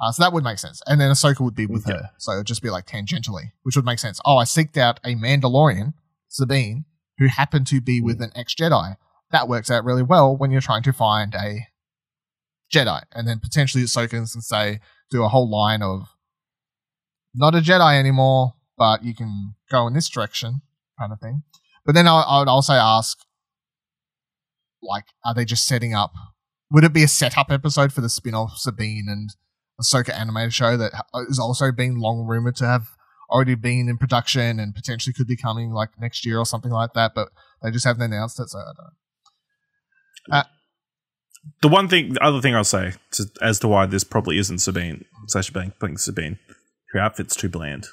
Uh, 0.00 0.10
so 0.12 0.22
that 0.22 0.32
would 0.32 0.44
make 0.44 0.58
sense. 0.58 0.80
And 0.86 1.00
then 1.00 1.10
Ahsoka 1.10 1.40
would 1.40 1.54
be 1.54 1.66
with 1.66 1.86
Yeah. 1.86 1.94
her. 1.94 2.10
So 2.18 2.32
it 2.32 2.36
would 2.38 2.46
just 2.46 2.62
be 2.62 2.70
like 2.70 2.86
tangentially, 2.86 3.52
which 3.62 3.76
would 3.76 3.84
make 3.84 3.98
sense. 3.98 4.18
Oh, 4.24 4.38
I 4.38 4.44
seeked 4.44 4.76
out 4.78 4.98
a 5.04 5.14
Mandalorian, 5.14 5.92
Sabine, 6.28 6.84
who 7.18 7.26
happened 7.26 7.66
to 7.68 7.80
be 7.80 8.00
with 8.00 8.20
an 8.22 8.32
ex 8.34 8.54
Jedi. 8.54 8.96
That 9.30 9.48
works 9.48 9.70
out 9.70 9.84
really 9.84 10.02
well 10.02 10.36
when 10.36 10.50
you're 10.50 10.60
trying 10.62 10.82
to 10.84 10.92
find 10.92 11.34
a 11.34 11.66
Jedi, 12.72 13.02
and 13.12 13.26
then 13.28 13.40
potentially 13.40 13.84
Ahsoka 13.84 14.10
can 14.10 14.26
say 14.26 14.80
do 15.10 15.22
a 15.24 15.28
whole 15.28 15.50
line 15.50 15.82
of 15.82 16.08
not 17.34 17.54
a 17.54 17.58
Jedi 17.58 17.98
anymore, 17.98 18.54
but 18.76 19.04
you 19.04 19.14
can 19.14 19.54
go 19.70 19.86
in 19.86 19.94
this 19.94 20.08
direction, 20.08 20.62
kind 20.98 21.12
of 21.12 21.20
thing. 21.20 21.42
But 21.84 21.94
then 21.94 22.06
I, 22.06 22.20
I 22.20 22.38
would 22.40 22.48
also 22.48 22.74
ask, 22.74 23.18
like, 24.82 25.04
are 25.24 25.34
they 25.34 25.44
just 25.44 25.66
setting 25.66 25.94
up? 25.94 26.12
Would 26.70 26.84
it 26.84 26.92
be 26.92 27.02
a 27.02 27.08
setup 27.08 27.50
episode 27.50 27.92
for 27.92 28.00
the 28.00 28.08
spin-off 28.08 28.56
Sabine 28.56 29.06
and 29.08 29.30
Ahsoka 29.80 30.16
animated 30.16 30.52
show 30.52 30.76
that 30.76 30.92
is 31.28 31.38
also 31.38 31.72
being 31.72 31.98
long 31.98 32.26
rumored 32.26 32.56
to 32.56 32.66
have 32.66 32.88
already 33.30 33.54
been 33.54 33.88
in 33.88 33.96
production 33.96 34.58
and 34.60 34.74
potentially 34.74 35.12
could 35.12 35.26
be 35.26 35.36
coming 35.36 35.70
like 35.70 35.90
next 35.98 36.26
year 36.26 36.38
or 36.38 36.46
something 36.46 36.72
like 36.72 36.92
that, 36.94 37.12
but 37.14 37.28
they 37.62 37.70
just 37.70 37.86
haven't 37.86 38.02
announced 38.02 38.40
it, 38.40 38.48
so 38.48 38.58
I 38.58 38.62
don't 38.62 38.76
know. 38.78 40.36
Uh, 40.36 40.44
the 41.62 41.68
one 41.68 41.88
thing, 41.88 42.12
the 42.12 42.22
other 42.22 42.40
thing 42.40 42.54
I'll 42.54 42.64
say 42.64 42.94
to, 43.12 43.30
as 43.40 43.58
to 43.60 43.68
why 43.68 43.86
this 43.86 44.04
probably 44.04 44.38
isn't 44.38 44.58
Sabine, 44.58 45.04
Banks 45.32 45.50
playing 45.50 45.96
Sabine, 45.96 46.38
her 46.92 46.98
outfit's 47.00 47.36
too 47.36 47.48
bland. 47.48 47.86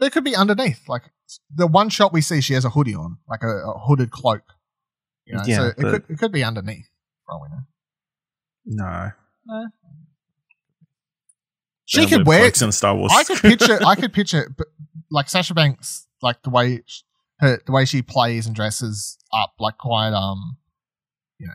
It 0.00 0.12
could 0.12 0.24
be 0.24 0.36
underneath. 0.36 0.88
Like 0.88 1.02
the 1.54 1.66
one 1.66 1.88
shot 1.88 2.12
we 2.12 2.20
see, 2.20 2.40
she 2.40 2.54
has 2.54 2.64
a 2.64 2.70
hoodie 2.70 2.94
on, 2.94 3.18
like 3.28 3.42
a, 3.42 3.48
a 3.48 3.78
hooded 3.86 4.10
cloak. 4.10 4.42
You 5.26 5.34
know, 5.36 5.42
Yeah, 5.46 5.56
so 5.56 5.66
it 5.66 5.76
could 5.76 6.04
it 6.08 6.18
could 6.18 6.32
be 6.32 6.44
underneath. 6.44 6.88
For 7.26 7.34
all 7.34 7.42
we 7.42 7.48
know. 7.48 7.62
No. 8.84 9.10
No. 9.46 9.66
She 11.84 12.06
could 12.06 12.26
wear. 12.26 12.40
cloaks 12.40 12.60
in 12.62 12.70
Star 12.72 12.94
Wars. 12.94 13.12
I 13.14 13.24
could 13.24 13.38
picture. 13.38 13.78
I 13.86 13.94
could 13.94 14.12
picture, 14.12 14.52
but 14.56 14.66
like 15.10 15.28
Sasha 15.28 15.54
Banks, 15.54 16.06
like 16.22 16.42
the 16.42 16.50
way 16.50 16.82
sh- 16.86 17.02
her 17.40 17.60
the 17.64 17.72
way 17.72 17.84
she 17.86 18.02
plays 18.02 18.46
and 18.46 18.54
dresses 18.54 19.16
up, 19.32 19.54
like 19.58 19.78
quite 19.78 20.12
um, 20.12 20.58
you 21.38 21.46
know, 21.46 21.54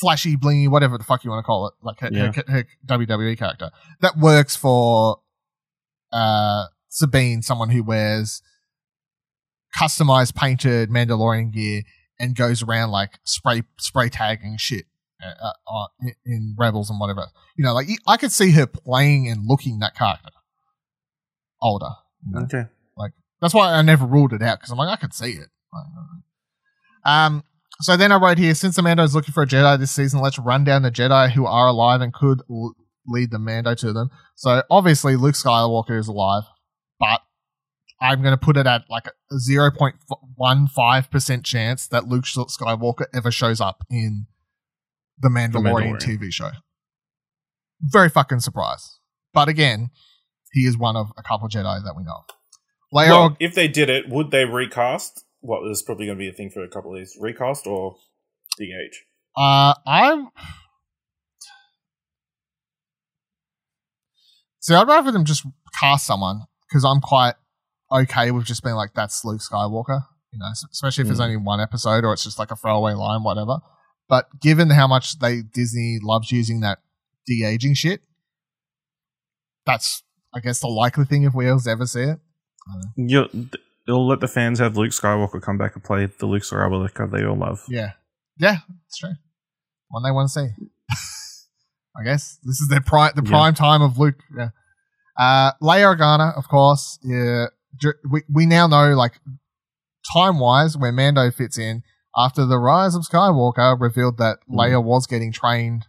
flashy, 0.00 0.36
blingy, 0.36 0.68
whatever 0.68 0.96
the 0.96 1.04
fuck 1.04 1.24
you 1.24 1.30
want 1.30 1.42
to 1.44 1.46
call 1.46 1.66
it, 1.68 1.74
like 1.82 2.00
her, 2.00 2.08
Yeah. 2.10 2.32
her, 2.32 2.44
her 2.48 2.66
WWE 2.86 3.36
character 3.38 3.70
that 4.00 4.16
works 4.16 4.56
for 4.56 5.20
uh 6.14 6.64
Sabine, 6.88 7.42
someone 7.42 7.70
who 7.70 7.82
wears 7.82 8.40
customized 9.76 10.34
painted 10.36 10.88
Mandalorian 10.88 11.52
gear 11.52 11.82
and 12.18 12.36
goes 12.36 12.62
around 12.62 12.90
like 12.90 13.18
spray 13.24 13.62
spray 13.78 14.08
tagging 14.08 14.56
shit 14.56 14.84
uh, 15.22 15.50
uh, 15.66 15.86
in- 16.24 16.54
Rebels 16.56 16.90
and 16.90 17.00
whatever. 17.00 17.26
You 17.56 17.64
know, 17.64 17.74
like 17.74 17.88
I 18.06 18.16
could 18.16 18.32
see 18.32 18.52
her 18.52 18.66
playing 18.66 19.28
and 19.28 19.46
looking 19.46 19.80
that 19.80 19.96
character 19.96 20.30
older. 21.60 21.90
You 22.26 22.34
know? 22.38 22.44
okay. 22.44 22.68
Like 22.96 23.12
that's 23.40 23.54
why 23.54 23.72
I 23.72 23.82
never 23.82 24.06
ruled 24.06 24.32
it 24.32 24.42
out 24.42 24.60
because 24.60 24.70
I'm 24.70 24.78
like 24.78 24.96
I 24.96 25.00
could 25.00 25.14
see 25.14 25.32
it. 25.32 25.48
Um. 27.04 27.44
So 27.80 27.96
then 27.96 28.12
I 28.12 28.16
wrote 28.16 28.38
here, 28.38 28.54
since 28.54 28.78
is 28.78 29.14
looking 29.16 29.32
for 29.32 29.42
a 29.42 29.46
Jedi 29.46 29.76
this 29.80 29.90
season, 29.90 30.20
let's 30.20 30.38
run 30.38 30.62
down 30.62 30.82
the 30.82 30.92
Jedi 30.92 31.32
who 31.32 31.44
are 31.44 31.66
alive 31.66 32.00
and 32.00 32.14
could 32.14 32.40
l- 32.48 32.76
lead 33.06 33.30
the 33.30 33.38
Mando 33.38 33.74
to 33.74 33.92
them. 33.92 34.08
So 34.34 34.62
obviously 34.70 35.16
Luke 35.16 35.34
Skywalker 35.34 35.98
is 35.98 36.08
alive, 36.08 36.44
but 36.98 37.20
I'm 38.00 38.22
going 38.22 38.32
to 38.32 38.38
put 38.38 38.56
it 38.56 38.66
at 38.66 38.84
like 38.90 39.06
a 39.06 39.12
0.15% 39.34 41.44
chance 41.44 41.86
that 41.88 42.08
Luke 42.08 42.24
Skywalker 42.24 43.04
ever 43.14 43.30
shows 43.30 43.60
up 43.60 43.84
in 43.90 44.26
the 45.18 45.28
Mandalorian, 45.28 45.98
Mandalorian. 45.98 46.18
TV 46.20 46.32
show. 46.32 46.50
Very 47.80 48.08
fucking 48.08 48.40
surprised. 48.40 48.98
But 49.32 49.48
again, 49.48 49.90
he 50.52 50.62
is 50.62 50.76
one 50.78 50.96
of 50.96 51.12
a 51.16 51.22
couple 51.22 51.48
Jedi 51.48 51.84
that 51.84 51.94
we 51.96 52.02
know. 52.04 52.12
of. 52.12 52.24
Leia 52.94 53.08
Well, 53.08 53.36
if 53.40 53.54
they 53.54 53.68
did 53.68 53.90
it, 53.90 54.08
would 54.08 54.30
they 54.30 54.44
recast? 54.44 55.24
What 55.40 55.62
there's 55.64 55.82
probably 55.82 56.06
going 56.06 56.16
to 56.16 56.22
be 56.22 56.28
a 56.28 56.32
thing 56.32 56.50
for 56.50 56.62
a 56.62 56.68
couple 56.68 56.94
of 56.94 56.98
these 56.98 57.16
recast 57.20 57.66
or 57.66 57.96
DH. 58.58 58.94
Uh, 59.36 59.74
I'm. 59.86 60.28
See, 64.64 64.72
I'd 64.74 64.88
rather 64.88 65.12
them 65.12 65.26
just 65.26 65.44
cast 65.78 66.06
someone 66.06 66.40
because 66.66 66.86
I'm 66.86 67.02
quite 67.02 67.34
okay 67.92 68.30
with 68.30 68.46
just 68.46 68.62
being 68.62 68.76
like, 68.76 68.94
"That's 68.94 69.22
Luke 69.22 69.42
Skywalker," 69.42 70.06
you 70.32 70.38
know, 70.38 70.46
especially 70.72 71.04
if 71.04 71.10
it's 71.10 71.20
Mm. 71.20 71.24
only 71.24 71.36
one 71.36 71.60
episode 71.60 72.02
or 72.02 72.14
it's 72.14 72.24
just 72.24 72.38
like 72.38 72.50
a 72.50 72.56
throwaway 72.56 72.94
line, 72.94 73.22
whatever. 73.22 73.58
But 74.08 74.40
given 74.40 74.70
how 74.70 74.86
much 74.86 75.18
they 75.18 75.42
Disney 75.42 75.98
loves 76.02 76.32
using 76.32 76.60
that 76.60 76.78
de 77.26 77.44
aging 77.44 77.74
shit, 77.74 78.00
that's 79.66 80.02
I 80.34 80.40
guess 80.40 80.60
the 80.60 80.66
likely 80.68 81.04
thing 81.04 81.24
if 81.24 81.34
we 81.34 81.46
ever 81.50 81.84
see 81.86 82.00
it. 82.04 82.20
You, 82.96 83.28
it'll 83.86 84.06
let 84.08 84.20
the 84.20 84.28
fans 84.28 84.60
have 84.60 84.78
Luke 84.78 84.92
Skywalker 84.92 85.42
come 85.42 85.58
back 85.58 85.74
and 85.74 85.84
play 85.84 86.06
the 86.06 86.24
Luke 86.24 86.42
Skywalker 86.42 87.10
they 87.10 87.22
all 87.22 87.36
love. 87.36 87.60
Yeah, 87.68 87.92
yeah, 88.38 88.60
it's 88.86 88.96
true. 88.96 89.12
One 89.88 90.02
they 90.04 90.10
want 90.10 90.30
to 90.30 90.40
see. 90.40 90.48
I 91.98 92.02
guess 92.04 92.38
this 92.42 92.60
is 92.60 92.68
their 92.68 92.80
prime, 92.80 93.12
the 93.14 93.22
Yeah. 93.24 93.30
prime 93.30 93.54
time 93.54 93.82
of 93.82 93.98
Luke. 93.98 94.16
Yeah. 94.36 94.48
Uh, 95.18 95.52
Leia 95.62 95.96
Organa, 95.96 96.36
of 96.36 96.48
course. 96.48 96.98
Yeah, 97.02 97.46
we 98.10 98.22
we 98.32 98.46
now 98.46 98.66
know 98.66 98.94
like 98.94 99.20
time 100.12 100.38
wise 100.38 100.76
where 100.76 100.92
Mando 100.92 101.30
fits 101.30 101.56
in 101.58 101.82
after 102.16 102.44
the 102.46 102.58
rise 102.58 102.94
of 102.94 103.02
Skywalker 103.02 103.80
revealed 103.80 104.18
that 104.18 104.38
Mm. 104.50 104.56
Leia 104.56 104.82
was 104.84 105.06
getting 105.06 105.32
trained 105.32 105.86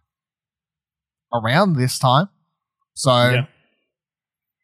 around 1.33 1.73
this 1.75 1.97
time. 1.99 2.29
So 2.93 3.11
Yeah. 3.31 3.45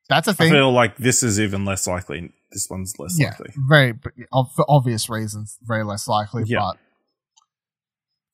that's 0.10 0.28
a 0.28 0.34
thing. 0.34 0.52
I 0.52 0.56
feel 0.56 0.72
like 0.72 0.98
this 0.98 1.22
is 1.24 1.40
even 1.40 1.66
less 1.66 1.88
likely. 1.88 2.32
This 2.52 2.68
one's 2.70 2.94
less 3.00 3.18
yeah, 3.20 3.30
likely. 3.30 3.54
very 3.68 3.94
for 4.56 4.66
obvious 4.70 5.10
reasons, 5.10 5.58
very 5.64 5.84
less 5.84 6.08
likely. 6.08 6.44
Yeah. 6.46 6.60
But 6.60 6.78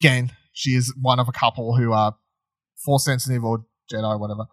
again, 0.01 0.31
she 0.53 0.71
is 0.71 0.93
one 0.99 1.19
of 1.19 1.27
a 1.27 1.31
couple 1.31 1.75
who 1.77 1.93
are 1.93 2.15
force 2.77 3.05
sensitive 3.05 3.43
or 3.43 3.65
Jedi, 3.91 4.19
whatever. 4.19 4.45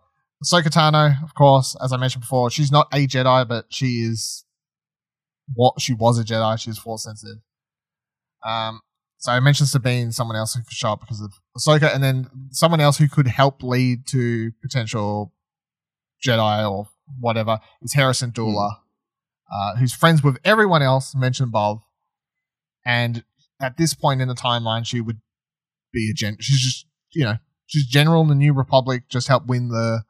Ahsoka 0.42 0.68
Tano, 0.68 1.22
of 1.22 1.34
course, 1.34 1.76
as 1.82 1.92
I 1.92 1.96
mentioned 1.96 2.22
before, 2.22 2.50
she's 2.50 2.72
not 2.72 2.88
a 2.92 3.06
Jedi, 3.06 3.46
but 3.48 3.66
she 3.70 4.02
is 4.02 4.44
what 5.54 5.80
she 5.80 5.94
was 5.94 6.18
a 6.18 6.24
Jedi. 6.24 6.58
She 6.58 6.70
is 6.70 6.78
force 6.78 7.04
sensitive. 7.04 7.38
Um, 8.44 8.80
so 9.18 9.32
I 9.32 9.40
mentioned 9.40 9.68
Sabine, 9.68 10.12
someone 10.12 10.36
else 10.36 10.54
who 10.54 10.62
could 10.62 10.72
show 10.72 10.92
up 10.92 11.00
because 11.00 11.20
of 11.20 11.32
Ahsoka, 11.56 11.94
and 11.94 12.02
then 12.02 12.28
someone 12.50 12.80
else 12.80 12.98
who 12.98 13.08
could 13.08 13.26
help 13.26 13.62
lead 13.62 14.06
to 14.08 14.52
potential 14.60 15.32
Jedi 16.24 16.70
or 16.70 16.88
whatever 17.18 17.58
is 17.80 17.94
Hera 17.94 18.12
Syndulla, 18.12 18.78
uh, 19.52 19.76
who's 19.76 19.94
friends 19.94 20.22
with 20.22 20.38
everyone 20.44 20.82
else 20.82 21.14
mentioned 21.14 21.48
above. 21.48 21.82
And 22.84 23.24
at 23.60 23.76
this 23.76 23.94
point 23.94 24.20
in 24.20 24.28
the 24.28 24.34
timeline, 24.34 24.86
she 24.86 25.00
would 25.00 25.20
be 25.92 26.10
a 26.10 26.14
gen. 26.14 26.36
She's 26.40 26.60
just 26.60 26.86
you 27.12 27.24
know 27.24 27.36
she's 27.74 27.86
general 27.86 28.22
in 28.22 28.28
the 28.28 28.34
New 28.34 28.54
Republic, 28.54 29.04
just 29.08 29.26
help 29.26 29.46
win 29.46 29.68
the 29.68 30.04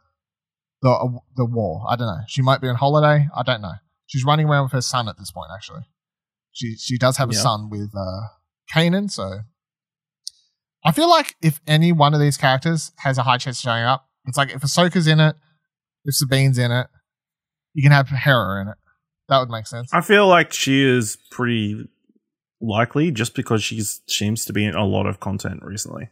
the 0.82 0.90
uh, 0.90 1.08
the 1.36 1.46
war. 1.46 1.84
I 1.88 1.96
don't 1.96 2.06
know. 2.06 2.22
She 2.28 2.42
might 2.42 2.60
be 2.60 2.68
on 2.68 2.76
holiday. 2.76 3.28
I 3.34 3.42
don't 3.42 3.62
know. 3.62 3.74
She's 4.06 4.24
running 4.24 4.46
around 4.46 4.64
with 4.64 4.72
her 4.72 4.82
son 4.82 5.08
at 5.08 5.16
this 5.18 5.30
point. 5.30 5.50
Actually, 5.54 5.86
she 6.52 6.76
she 6.76 6.98
does 6.98 7.16
have 7.16 7.30
a 7.30 7.32
son 7.34 7.70
with 7.70 7.90
uh, 7.96 8.28
Kanan. 8.72 9.10
So 9.10 9.40
I 10.84 10.92
feel 10.92 11.08
like 11.08 11.36
if 11.42 11.60
any 11.66 11.90
one 11.90 12.12
of 12.12 12.20
these 12.20 12.36
characters 12.36 12.92
has 12.98 13.16
a 13.16 13.22
high 13.22 13.38
chance 13.38 13.58
of 13.58 13.62
showing 13.62 13.84
up, 13.84 14.08
it's 14.26 14.36
like 14.36 14.50
if 14.50 14.60
Ahsoka's 14.60 15.06
in 15.06 15.20
it, 15.20 15.36
if 16.04 16.14
Sabine's 16.14 16.58
in 16.58 16.70
it, 16.70 16.86
you 17.72 17.82
can 17.82 17.92
have 17.92 18.08
Hera 18.08 18.60
in 18.60 18.68
it. 18.68 18.76
That 19.30 19.38
would 19.38 19.48
make 19.48 19.66
sense. 19.66 19.88
I 19.94 20.02
feel 20.02 20.28
like 20.28 20.52
she 20.52 20.84
is 20.84 21.16
pretty 21.30 21.88
likely 22.60 23.10
just 23.10 23.34
because 23.34 23.64
she 23.64 23.80
seems 24.06 24.44
to 24.44 24.52
be 24.52 24.66
in 24.66 24.74
a 24.74 24.84
lot 24.84 25.06
of 25.06 25.18
content 25.18 25.62
recently. 25.62 26.10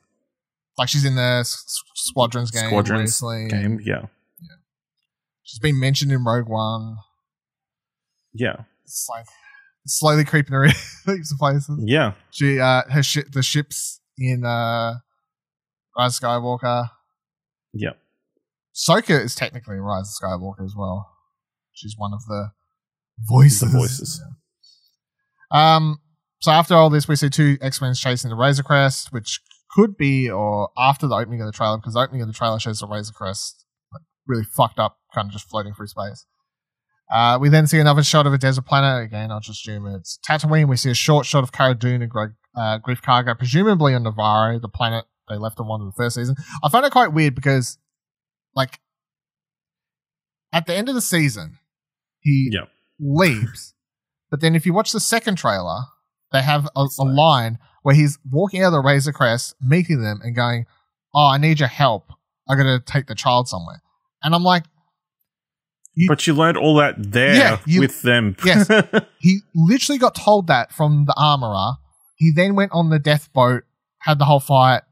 Like 0.78 0.88
she's 0.88 1.04
in 1.04 1.14
the 1.16 1.38
S- 1.40 1.64
Squadrons 1.94 2.50
game 2.50 2.68
Squadrons 2.68 3.00
recently. 3.02 3.48
Game, 3.48 3.78
yeah, 3.84 4.06
She's 5.42 5.58
been 5.58 5.78
mentioned 5.78 6.12
in 6.12 6.24
Rogue 6.24 6.48
One. 6.48 6.96
yeah, 8.32 8.62
It's 8.84 9.06
like 9.10 9.26
slowly 9.86 10.24
creeping 10.24 10.52
her 10.54 10.64
in 10.64 10.72
heaps 11.06 11.34
places. 11.38 11.78
yeah. 11.84 12.12
She 12.30 12.58
uh 12.60 12.82
her 12.90 13.02
ship 13.02 13.26
the 13.32 13.42
ships 13.42 14.00
in 14.16 14.44
uh 14.44 14.94
Rise 15.98 16.16
of 16.18 16.22
Skywalker. 16.22 16.88
Yeah. 17.74 17.90
Soka 18.74 19.22
is 19.22 19.34
technically 19.34 19.76
Rise 19.76 20.16
of 20.22 20.28
Skywalker 20.28 20.64
as 20.64 20.74
well. 20.76 21.10
She's 21.72 21.94
one 21.98 22.12
of 22.14 22.24
the 22.26 22.50
voices. 23.18 23.60
The 23.60 23.78
voices. 23.78 24.22
Yeah. 25.52 25.74
Um 25.76 25.98
so 26.40 26.50
after 26.50 26.74
all 26.74 26.88
this 26.90 27.06
we 27.08 27.16
see 27.16 27.28
two 27.28 27.58
X-Wings 27.60 28.00
chasing 28.00 28.30
the 28.30 28.36
Razor 28.36 28.62
Crest, 28.62 29.12
which 29.12 29.40
could 29.72 29.96
be 29.96 30.30
or 30.30 30.70
after 30.78 31.06
the 31.06 31.14
opening 31.16 31.40
of 31.40 31.46
the 31.46 31.52
trailer, 31.52 31.76
because 31.78 31.94
the 31.94 32.00
opening 32.00 32.20
of 32.22 32.28
the 32.28 32.34
trailer 32.34 32.58
shows 32.58 32.80
the 32.80 32.86
Razor 32.86 33.12
Crest 33.12 33.64
like 33.92 34.02
really 34.26 34.44
fucked 34.44 34.78
up, 34.78 34.98
kind 35.14 35.26
of 35.26 35.32
just 35.32 35.48
floating 35.48 35.74
through 35.74 35.86
space. 35.88 36.26
Uh, 37.12 37.38
we 37.40 37.48
then 37.48 37.66
see 37.66 37.78
another 37.78 38.02
shot 38.02 38.26
of 38.26 38.32
a 38.32 38.38
desert 38.38 38.64
planet. 38.64 39.04
Again, 39.04 39.30
I'll 39.30 39.40
just 39.40 39.60
assume 39.66 39.86
it's 39.86 40.18
Tatooine. 40.26 40.68
We 40.68 40.76
see 40.76 40.90
a 40.90 40.94
short 40.94 41.26
shot 41.26 41.42
of 41.42 41.52
Cara 41.52 41.74
Dune 41.74 42.00
and 42.02 42.10
Greg, 42.10 42.30
uh, 42.56 42.78
Greef 42.78 43.02
Karga, 43.02 43.36
presumably 43.36 43.94
on 43.94 44.02
Navarro, 44.02 44.58
the 44.58 44.68
planet 44.68 45.04
they 45.28 45.36
left 45.36 45.60
on 45.60 45.66
one 45.68 45.80
of 45.80 45.86
the 45.86 45.92
first 45.92 46.16
season. 46.16 46.36
I 46.62 46.68
find 46.70 46.84
it 46.86 46.92
quite 46.92 47.12
weird 47.12 47.34
because, 47.34 47.78
like, 48.54 48.80
at 50.52 50.66
the 50.66 50.74
end 50.74 50.88
of 50.88 50.94
the 50.94 51.00
season, 51.02 51.58
he 52.20 52.50
Yeah. 52.52 52.66
leaves. 52.98 53.74
But 54.30 54.40
then 54.40 54.54
if 54.54 54.64
you 54.66 54.72
watch 54.72 54.92
the 54.92 55.00
second 55.00 55.36
trailer, 55.36 55.80
they 56.32 56.42
have 56.42 56.66
a, 56.74 56.86
a 56.98 57.04
line 57.04 57.58
where 57.82 57.94
he's 57.94 58.18
walking 58.30 58.62
out 58.62 58.68
of 58.68 58.72
the 58.72 58.80
Razor 58.80 59.12
Crest, 59.12 59.54
meeting 59.60 60.00
them, 60.02 60.20
and 60.22 60.34
going, 60.34 60.66
"Oh, 61.14 61.26
I 61.28 61.38
need 61.38 61.60
your 61.60 61.68
help. 61.68 62.10
I 62.48 62.54
got 62.56 62.64
to 62.64 62.80
take 62.84 63.06
the 63.06 63.14
child 63.14 63.48
somewhere," 63.48 63.82
and 64.22 64.34
I'm 64.34 64.42
like, 64.44 64.64
You- 65.94 66.08
but 66.08 66.26
you 66.26 66.34
learned 66.34 66.56
all 66.56 66.76
that 66.76 66.94
there 66.98 67.34
Yeah, 67.34 67.58
you- 67.66 67.80
with 67.80 68.02
them. 68.02 68.36
Yes. 68.44 68.66
he 69.18 69.40
literally 69.54 69.98
got 69.98 70.14
told 70.14 70.46
that 70.46 70.72
from 70.72 71.04
the 71.06 71.14
armorer. 71.16 71.74
He 72.16 72.32
then 72.34 72.54
went 72.54 72.72
on 72.72 72.88
the 72.90 72.98
death 72.98 73.32
boat, 73.32 73.64
had 73.98 74.18
the 74.18 74.24
whole 74.24 74.40
fight, 74.40 74.82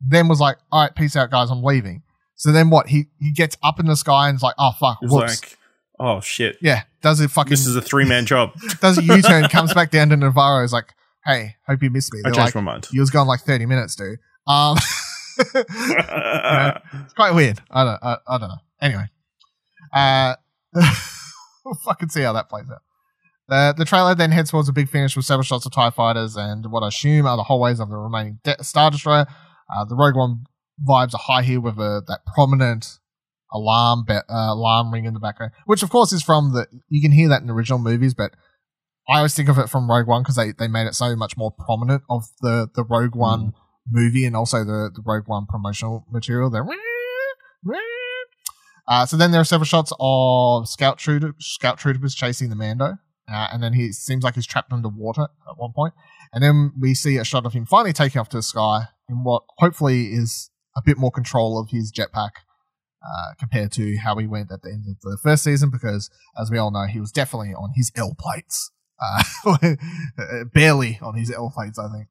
then 0.00 0.28
was 0.28 0.38
like, 0.40 0.58
"All 0.70 0.82
right, 0.82 0.94
peace 0.94 1.16
out, 1.16 1.30
guys. 1.30 1.50
I'm 1.50 1.62
leaving." 1.62 2.02
So 2.36 2.52
then 2.52 2.68
what? 2.70 2.88
He 2.88 3.06
he 3.20 3.32
gets 3.32 3.56
up 3.62 3.80
in 3.80 3.86
the 3.86 3.96
sky 3.96 4.28
and's 4.28 4.42
like, 4.42 4.54
"Oh 4.58 4.72
fuck, 4.78 4.98
It 5.02 5.10
whoops." 5.10 5.40
like, 5.42 5.58
oh 5.98 6.20
shit, 6.20 6.56
yeah, 6.60 6.82
does 7.02 7.20
it 7.20 7.30
fucking 7.30 7.50
this 7.50 7.66
is 7.66 7.74
a 7.76 7.80
three 7.82 8.04
man 8.04 8.26
job. 8.26 8.52
does 8.80 8.98
a 8.98 9.02
U 9.02 9.22
turn, 9.22 9.48
comes 9.48 9.72
back 9.72 9.90
down 9.90 10.10
to 10.10 10.16
Navarro, 10.16 10.62
is 10.62 10.72
like, 10.72 10.92
"Hey, 11.24 11.56
hope 11.66 11.82
you 11.82 11.90
missed 11.90 12.12
me." 12.12 12.20
I 12.20 12.22
They're 12.24 12.32
changed 12.32 12.54
like, 12.54 12.64
my 12.64 12.72
mind. 12.72 12.88
"You 12.92 13.00
was 13.00 13.10
gone 13.10 13.26
like 13.26 13.40
30 13.40 13.66
minutes, 13.66 13.96
dude." 13.96 14.18
Um, 14.46 14.76
it's 15.38 17.12
quite 17.14 17.32
weird. 17.34 17.60
I 17.70 17.84
don't, 17.84 17.98
I, 18.02 18.16
I 18.28 18.38
don't 18.38 18.48
know. 18.48 18.62
Anyway, 18.80 19.06
uh, 19.92 20.34
we'll 21.64 21.74
fucking 21.84 22.10
see 22.10 22.22
how 22.22 22.32
that 22.34 22.48
plays 22.48 22.70
out. 22.70 22.82
The, 23.48 23.74
the 23.76 23.84
trailer 23.84 24.14
then 24.14 24.30
heads 24.30 24.50
towards 24.50 24.68
a 24.68 24.72
big 24.72 24.88
finish 24.88 25.16
with 25.16 25.26
several 25.26 25.44
shots 25.44 25.66
of 25.66 25.72
TIE 25.72 25.90
fighters 25.90 26.36
and 26.36 26.70
what 26.70 26.82
I 26.82 26.88
assume 26.88 27.26
are 27.26 27.36
the 27.36 27.42
hallways 27.42 27.78
of 27.78 27.90
the 27.90 27.96
remaining 27.96 28.38
de- 28.42 28.62
Star 28.64 28.90
Destroyer. 28.90 29.26
Uh, 29.74 29.84
the 29.84 29.94
Rogue 29.94 30.16
One 30.16 30.44
vibes 30.88 31.14
are 31.14 31.20
high 31.20 31.42
here 31.42 31.60
with 31.60 31.78
a, 31.78 32.02
that 32.06 32.20
prominent 32.34 32.98
alarm 33.52 34.04
be- 34.06 34.14
uh, 34.14 34.52
alarm 34.52 34.92
ring 34.92 35.04
in 35.04 35.14
the 35.14 35.20
background, 35.20 35.52
which 35.66 35.82
of 35.82 35.90
course 35.90 36.12
is 36.12 36.22
from 36.22 36.52
the. 36.52 36.66
You 36.88 37.02
can 37.02 37.12
hear 37.12 37.28
that 37.28 37.42
in 37.42 37.46
the 37.46 37.52
original 37.52 37.78
movies, 37.78 38.14
but 38.14 38.32
I 39.08 39.18
always 39.18 39.34
think 39.34 39.48
of 39.48 39.58
it 39.58 39.68
from 39.68 39.90
Rogue 39.90 40.06
One 40.06 40.22
because 40.22 40.36
they, 40.36 40.52
they 40.52 40.68
made 40.68 40.86
it 40.86 40.94
so 40.94 41.14
much 41.14 41.36
more 41.36 41.50
prominent 41.50 42.02
of 42.08 42.24
the, 42.40 42.68
the 42.74 42.84
Rogue 42.84 43.14
One 43.14 43.52
movie 43.90 44.24
and 44.24 44.34
also 44.34 44.64
the, 44.64 44.90
the 44.94 45.02
Rogue 45.04 45.28
One 45.28 45.46
promotional 45.46 46.06
material. 46.10 46.48
There. 46.50 46.64
Uh, 48.86 49.06
so 49.06 49.16
then 49.16 49.30
there 49.30 49.40
are 49.40 49.44
several 49.44 49.66
shots 49.66 49.92
of 49.98 50.68
scout 50.68 50.98
trooper, 50.98 51.34
scout 51.38 51.78
troopers 51.78 52.14
chasing 52.14 52.50
the 52.50 52.56
Mando, 52.56 52.96
uh, 53.30 53.48
and 53.52 53.62
then 53.62 53.72
he 53.72 53.92
seems 53.92 54.24
like 54.24 54.34
he's 54.34 54.46
trapped 54.46 54.72
underwater 54.72 55.22
at 55.22 55.56
one 55.56 55.72
point. 55.74 55.94
And 56.32 56.42
then 56.42 56.72
we 56.78 56.94
see 56.94 57.16
a 57.16 57.24
shot 57.24 57.46
of 57.46 57.52
him 57.52 57.64
finally 57.64 57.92
taking 57.92 58.20
off 58.20 58.28
to 58.30 58.38
the 58.38 58.42
sky 58.42 58.88
in 59.08 59.24
what 59.24 59.42
hopefully 59.58 60.06
is 60.06 60.50
a 60.76 60.82
bit 60.84 60.98
more 60.98 61.10
control 61.10 61.58
of 61.58 61.70
his 61.70 61.92
jetpack 61.92 62.30
uh, 63.02 63.34
compared 63.38 63.70
to 63.72 63.96
how 63.98 64.16
he 64.16 64.26
went 64.26 64.50
at 64.50 64.62
the 64.62 64.70
end 64.70 64.84
of 64.88 65.00
the 65.00 65.18
first 65.22 65.44
season, 65.44 65.70
because 65.70 66.10
as 66.40 66.50
we 66.50 66.58
all 66.58 66.70
know, 66.70 66.86
he 66.86 67.00
was 67.00 67.12
definitely 67.12 67.54
on 67.54 67.70
his 67.74 67.92
L 67.96 68.14
plates, 68.18 68.70
uh, 69.46 69.74
barely 70.52 70.98
on 71.02 71.14
his 71.14 71.30
L 71.30 71.52
plates, 71.54 71.78
I 71.78 71.90
think. 71.92 72.08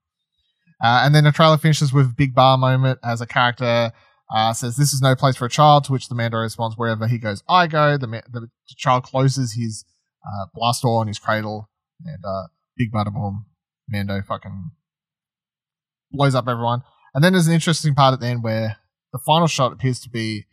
Uh, 0.83 1.01
and 1.05 1.15
then 1.15 1.23
the 1.23 1.31
trailer 1.31 1.57
finishes 1.57 1.93
with 1.93 2.15
big 2.15 2.35
bar 2.35 2.57
moment 2.57 2.99
as 3.03 3.21
a 3.21 3.25
character 3.25 3.93
uh, 4.33 4.53
says, 4.53 4.75
This 4.75 4.93
is 4.93 5.01
no 5.01 5.15
place 5.15 5.35
for 5.35 5.45
a 5.45 5.49
child, 5.49 5.85
to 5.85 5.91
which 5.91 6.09
the 6.09 6.15
Mando 6.15 6.37
responds, 6.37 6.77
Wherever 6.77 7.07
he 7.07 7.17
goes, 7.17 7.43
I 7.47 7.67
go. 7.67 7.97
The, 7.97 8.07
ma- 8.07 8.21
the, 8.31 8.49
child 8.75 9.03
closes 9.03 9.53
his 9.53 9.85
uh, 10.25 10.47
blast 10.53 10.81
door 10.81 10.99
on 10.99 11.07
his 11.07 11.19
cradle, 11.19 11.69
and 12.03 12.23
uh, 12.25 12.47
big 12.75 12.91
bada 12.91 13.13
boom, 13.13 13.45
Mando 13.87 14.21
fucking 14.21 14.71
blows 16.11 16.35
up 16.35 16.47
everyone. 16.47 16.81
And 17.13 17.23
then 17.23 17.33
there's 17.33 17.47
an 17.47 17.53
interesting 17.53 17.93
part 17.93 18.13
at 18.13 18.19
the 18.19 18.27
end 18.27 18.43
where 18.43 18.77
the 19.11 19.19
final 19.19 19.47
shot 19.47 19.71
appears 19.71 19.99
to 20.01 20.09
be 20.09 20.45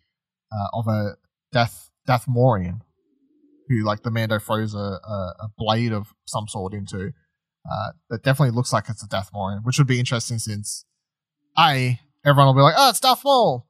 uh, 0.53 0.79
of 0.79 0.87
a 0.87 1.17
Death 1.53 1.91
Dathomirian, 2.07 2.81
who 3.71 3.85
like 3.85 4.03
the 4.03 4.11
Mando 4.11 4.39
throws 4.41 4.75
a, 4.75 4.79
a, 4.79 5.35
a 5.41 5.49
blade 5.57 5.93
of 5.93 6.13
some 6.27 6.49
sort 6.49 6.75
into. 6.75 7.13
Uh, 7.71 7.93
that 8.09 8.23
definitely 8.23 8.55
looks 8.55 8.73
like 8.73 8.89
it's 8.89 9.03
a 9.03 9.07
Dathomirian, 9.07 9.61
which 9.65 9.79
would 9.79 9.87
be 9.87 10.01
interesting 10.01 10.39
since 10.39 10.87
a 11.59 12.01
everyone 12.25 12.47
will 12.47 12.55
be 12.55 12.63
like, 12.63 12.75
oh, 12.77 12.89
it's 12.89 13.01
Darth 13.01 13.23
Maul, 13.23 13.67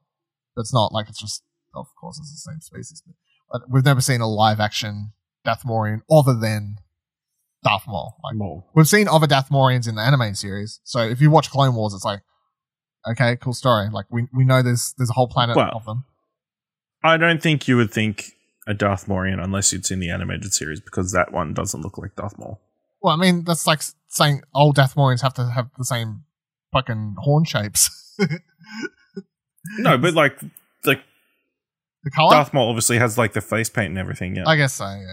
but 0.55 0.61
it's 0.61 0.73
not. 0.73 0.91
Like 0.91 1.09
it's 1.09 1.19
just, 1.19 1.43
of 1.75 1.87
course, 1.99 2.17
it's 2.17 2.31
the 2.31 2.51
same 2.51 2.61
species, 2.61 3.03
but, 3.51 3.61
we've 3.69 3.83
never 3.85 3.99
seen 3.99 4.21
a 4.21 4.27
live 4.27 4.61
action 4.61 5.11
Dathomirian 5.45 6.01
other 6.09 6.33
than 6.33 6.77
Darth 7.65 7.83
Maul. 7.85 8.17
Like 8.23 8.35
More. 8.35 8.63
we've 8.73 8.87
seen 8.87 9.09
other 9.09 9.27
Dathomirians 9.27 9.89
in 9.89 9.95
the 9.95 10.01
anime 10.01 10.35
series, 10.35 10.79
so 10.85 11.01
if 11.01 11.19
you 11.19 11.29
watch 11.29 11.49
Clone 11.51 11.75
Wars, 11.75 11.93
it's 11.93 12.05
like, 12.05 12.21
okay, 13.11 13.35
cool 13.35 13.53
story. 13.53 13.89
Like 13.91 14.05
we 14.09 14.27
we 14.33 14.45
know 14.45 14.61
there's 14.61 14.95
there's 14.97 15.09
a 15.09 15.13
whole 15.13 15.27
planet 15.27 15.57
Well, 15.57 15.71
of 15.75 15.83
them. 15.85 16.05
I 17.03 17.17
don't 17.17 17.43
think 17.43 17.67
you 17.67 17.75
would 17.75 17.91
think 17.91 18.31
a 18.67 18.73
Dathomirian 18.73 19.43
unless 19.43 19.71
you'd 19.73 19.85
seen 19.85 19.99
the 19.99 20.09
animated 20.09 20.53
series 20.53 20.79
because 20.79 21.11
that 21.13 21.31
one 21.31 21.53
doesn't 21.53 21.81
look 21.81 21.97
like 21.97 22.15
Darth 22.15 22.37
Maul. 22.37 22.61
Well, 23.01 23.13
I 23.13 23.17
mean 23.17 23.43
that's 23.43 23.65
like 23.65 23.81
saying 24.07 24.41
all 24.53 24.73
Dathomirians 24.73 25.21
have 25.21 25.33
to 25.35 25.45
have 25.49 25.69
the 25.77 25.85
same 25.85 26.23
fucking 26.71 27.15
horn 27.19 27.43
shapes. 27.45 27.89
No, 29.77 29.97
but 29.97 30.13
like 30.15 30.39
like 30.85 31.01
the 32.03 32.09
color, 32.11 32.31
Darth 32.33 32.51
Maul 32.53 32.69
obviously 32.69 32.97
has 32.97 33.17
like 33.17 33.33
the 33.33 33.41
face 33.41 33.69
paint 33.69 33.89
and 33.89 33.97
everything, 33.99 34.35
yeah. 34.35 34.43
I 34.47 34.55
guess 34.55 34.73
so. 34.73 34.85
Yeah. 34.85 35.05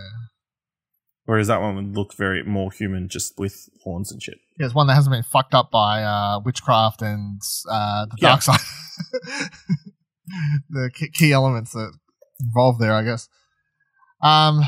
Whereas 1.26 1.48
that 1.48 1.61
one 1.61 1.76
would 1.76 1.94
look 1.94 2.14
very 2.14 2.42
more 2.44 2.72
human, 2.72 3.08
just 3.11 3.38
with 3.38 3.68
horns 3.84 4.11
and 4.11 4.22
shit. 4.22 4.38
Yeah, 4.58 4.64
it's 4.66 4.74
one 4.74 4.87
that 4.87 4.94
hasn't 4.94 5.12
been 5.12 5.22
fucked 5.22 5.52
up 5.54 5.70
by 5.70 6.02
uh, 6.02 6.40
witchcraft 6.42 7.02
and 7.02 7.42
uh, 7.70 8.06
the 8.06 8.16
Yeah. 8.18 8.28
dark 8.30 8.42
side. 8.42 8.61
the 10.70 10.90
key, 10.94 11.11
key 11.11 11.32
elements 11.32 11.72
that 11.72 11.92
involved 12.40 12.81
there, 12.81 12.92
I 12.92 13.03
guess. 13.03 13.29
Um, 14.22 14.62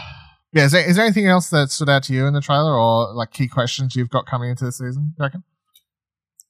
yeah, 0.53 0.65
is 0.65 0.73
there, 0.73 0.89
is 0.89 0.97
there 0.97 1.05
anything 1.05 1.27
else 1.27 1.51
that 1.51 1.71
stood 1.71 1.89
out 1.89 2.03
to 2.05 2.13
you 2.13 2.27
in 2.27 2.35
the 2.35 2.41
trailer, 2.41 2.77
or 2.79 3.15
like 3.15 3.31
key 3.31 3.49
questions 3.49 3.95
you've 3.95 4.11
got 4.11 4.27
coming 4.27 4.51
into 4.51 4.65
the 4.65 4.73
season? 4.73 5.15
You 5.19 5.25
reckon? 5.25 5.45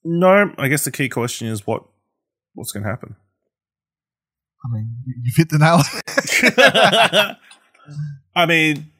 No, 0.05 0.53
I 0.57 0.69
guess 0.69 0.85
the 0.85 0.91
key 0.91 1.09
question 1.09 1.49
is 1.49 1.67
what 1.67 1.85
what's 2.55 2.73
going 2.73 2.85
to 2.85 2.89
happen. 2.89 3.17
I 4.65 4.75
mean, 4.75 4.97
you, 5.07 5.15
you've 5.23 5.37
hit 5.37 5.51
the 5.51 5.59
nail. 5.59 7.37
I 8.35 8.47
mean, 8.47 8.91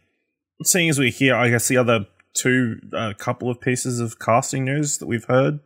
seeing 0.65 0.89
as 0.89 0.99
we're 0.99 1.11
here, 1.11 1.35
I 1.35 1.49
guess 1.51 1.69
the 1.69 1.77
other 1.77 2.07
two 2.35 2.81
uh, 2.93 3.13
couple 3.19 3.51
of 3.51 3.61
pieces 3.61 4.01
of 4.01 4.19
casting 4.19 4.65
news 4.65 4.99
that 4.99 5.07
we've 5.07 5.25
heard. 5.25 5.61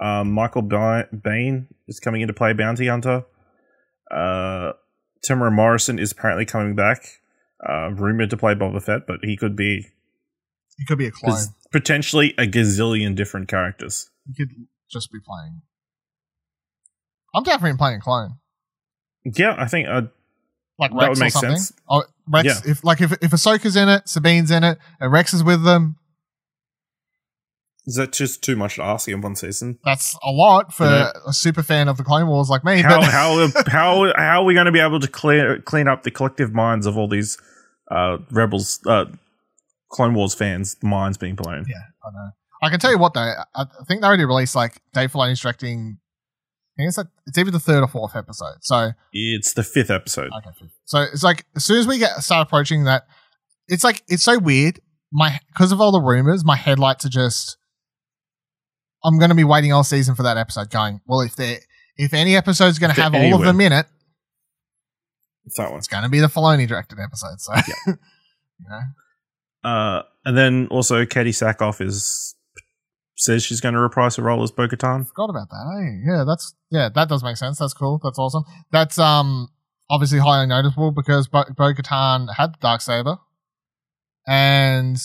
Um, 0.00 0.32
Michael 0.32 0.62
Ba- 0.62 1.08
Bain 1.12 1.68
is 1.88 2.00
coming 2.00 2.20
in 2.20 2.28
to 2.28 2.34
play 2.34 2.52
Bounty 2.52 2.86
Hunter. 2.88 3.24
Uh, 4.10 4.72
Temuera 5.28 5.52
Morrison 5.52 5.98
is 5.98 6.12
apparently 6.12 6.44
coming 6.44 6.74
back, 6.74 7.20
uh, 7.68 7.90
rumored 7.90 8.30
to 8.30 8.36
play 8.36 8.54
Boba 8.54 8.82
Fett, 8.82 9.06
but 9.06 9.20
he 9.22 9.36
could 9.36 9.56
be 9.56 9.88
he 10.78 10.84
could 10.86 10.98
be 10.98 11.06
a 11.06 11.10
clone. 11.10 11.38
potentially 11.72 12.34
a 12.38 12.46
gazillion 12.46 13.14
different 13.14 13.48
characters. 13.48 14.10
He 14.26 14.34
could 14.34 14.50
just 14.90 15.10
be 15.12 15.18
playing. 15.24 15.62
I'm 17.34 17.42
definitely 17.42 17.76
playing 17.76 17.98
a 17.98 18.00
clone. 18.00 18.36
Yeah, 19.24 19.54
I 19.58 19.66
think 19.66 19.88
uh, 19.88 20.02
like 20.78 20.90
That 20.92 20.96
Rex 20.96 21.08
would 21.08 21.18
or 21.18 21.20
make 21.20 21.32
something. 21.32 21.50
sense. 21.56 21.72
Oh, 21.88 22.04
Rex, 22.28 22.66
if 22.66 22.84
like 22.84 23.00
if 23.00 23.12
if 23.12 23.30
Ahsoka's 23.30 23.76
in 23.76 23.88
it, 23.88 24.08
Sabine's 24.08 24.50
in 24.50 24.64
it, 24.64 24.78
and 25.00 25.12
Rex 25.12 25.34
is 25.34 25.42
with 25.42 25.64
them, 25.64 25.96
is 27.86 27.94
that 27.96 28.12
just 28.12 28.42
too 28.42 28.56
much 28.56 28.76
to 28.76 28.82
ask 28.82 29.08
in 29.08 29.20
one 29.20 29.36
season? 29.36 29.78
that's 29.84 30.14
a 30.24 30.30
lot 30.30 30.72
for 30.74 30.84
Yeah. 30.86 31.12
a 31.26 31.32
super 31.32 31.62
fan 31.62 31.88
of 31.88 31.96
the 31.96 32.04
Clone 32.04 32.26
Wars 32.26 32.48
like 32.48 32.64
me. 32.64 32.82
how 32.82 33.00
but 33.00 33.10
how 33.10 33.48
how 33.68 34.12
how 34.16 34.42
are 34.42 34.44
we 34.44 34.54
going 34.54 34.66
to 34.66 34.72
be 34.72 34.80
able 34.80 35.00
to 35.00 35.08
clear 35.08 35.60
clean 35.60 35.86
up 35.88 36.02
the 36.02 36.10
collective 36.10 36.52
minds 36.52 36.86
of 36.86 36.96
all 36.98 37.08
these 37.08 37.38
uh, 37.90 38.18
rebels, 38.32 38.80
uh, 38.86 39.04
Clone 39.92 40.14
Wars 40.14 40.34
fans' 40.34 40.76
minds 40.82 41.16
being 41.18 41.34
blown? 41.36 41.64
yeah, 41.68 41.76
I 42.04 42.10
know. 42.12 42.30
I 42.62 42.70
can 42.70 42.80
tell 42.80 42.90
you 42.90 42.98
what 42.98 43.14
though, 43.14 43.20
I 43.20 43.44
I 43.54 43.64
think 43.86 44.00
they 44.00 44.06
already 44.06 44.24
released 44.24 44.56
like 44.56 44.80
Dave 44.92 45.12
Filoni's 45.12 45.40
directing. 45.40 45.98
I 46.78 46.82
think 46.82 46.88
it's 46.88 46.98
like 46.98 47.06
it's 47.26 47.38
either 47.38 47.50
the 47.50 47.60
third 47.60 47.82
or 47.82 47.88
fourth 47.88 48.14
episode. 48.16 48.56
So 48.62 48.90
It's 49.12 49.54
the 49.54 49.62
fifth 49.62 49.90
episode. 49.90 50.30
okay, 50.36 50.50
so 50.84 51.02
it's 51.02 51.22
like 51.22 51.46
as 51.54 51.64
soon 51.64 51.78
as 51.78 51.86
we 51.86 51.98
get 51.98 52.10
start 52.22 52.46
approaching 52.48 52.84
that, 52.84 53.06
it's 53.68 53.84
like 53.84 54.02
it's 54.08 54.22
so 54.24 54.38
weird. 54.38 54.80
My 55.12 55.38
because 55.48 55.70
of 55.72 55.80
all 55.80 55.92
the 55.92 56.00
rumors, 56.00 56.44
my 56.44 56.56
headlights 56.56 57.04
are 57.06 57.10
just. 57.10 57.56
I'm 59.06 59.18
going 59.18 59.28
to 59.30 59.36
be 59.36 59.44
waiting 59.44 59.72
all 59.72 59.84
season 59.84 60.14
for 60.16 60.24
that 60.24 60.36
episode. 60.36 60.70
Going 60.70 61.00
well, 61.06 61.20
if 61.20 61.36
there 61.36 61.58
if 61.96 62.12
any 62.12 62.36
episode's 62.36 62.78
going 62.78 62.94
to 62.94 63.00
have 63.00 63.12
they're 63.12 63.32
all 63.32 63.38
of 63.40 63.46
them 63.46 63.60
in 63.60 63.72
it, 63.72 63.86
It's 65.46 65.56
that 65.56 65.70
one. 65.70 65.78
it's 65.78 65.86
going 65.88 66.02
to 66.02 66.08
be 66.10 66.18
the 66.20 66.26
Filoni 66.26 66.66
directed 66.68 66.98
episode. 66.98 67.40
So, 67.40 67.52
you 67.86 67.94
know, 68.68 68.80
Uh, 69.70 70.02
and 70.24 70.36
then 70.36 70.66
also 70.70 71.04
Katee 71.04 71.28
Sackhoff 71.28 71.80
is 71.80 72.34
says 73.18 73.42
she's 73.44 73.60
going 73.62 73.74
to 73.74 73.80
reprise 73.80 74.16
her 74.16 74.22
role 74.22 74.42
as 74.42 74.50
Bo-Katan. 74.50 75.06
forgot 75.06 75.30
about 75.30 75.48
that. 75.48 75.80
Hey, 75.80 76.02
yeah, 76.12 76.24
that's 76.26 76.54
yeah, 76.70 76.90
that 76.94 77.08
does 77.08 77.22
make 77.24 77.36
sense. 77.38 77.58
That's 77.58 77.72
cool. 77.72 77.98
That's 78.02 78.18
awesome. 78.18 78.44
That's 78.72 78.98
um 78.98 79.48
obviously 79.88 80.18
highly 80.18 80.46
noticeable 80.48 80.90
because 80.90 81.28
Bo 81.28 81.44
Katan 81.44 82.34
had 82.34 82.54
the 82.54 82.58
dark 82.60 82.80
saber, 82.82 83.16
and 84.26 84.98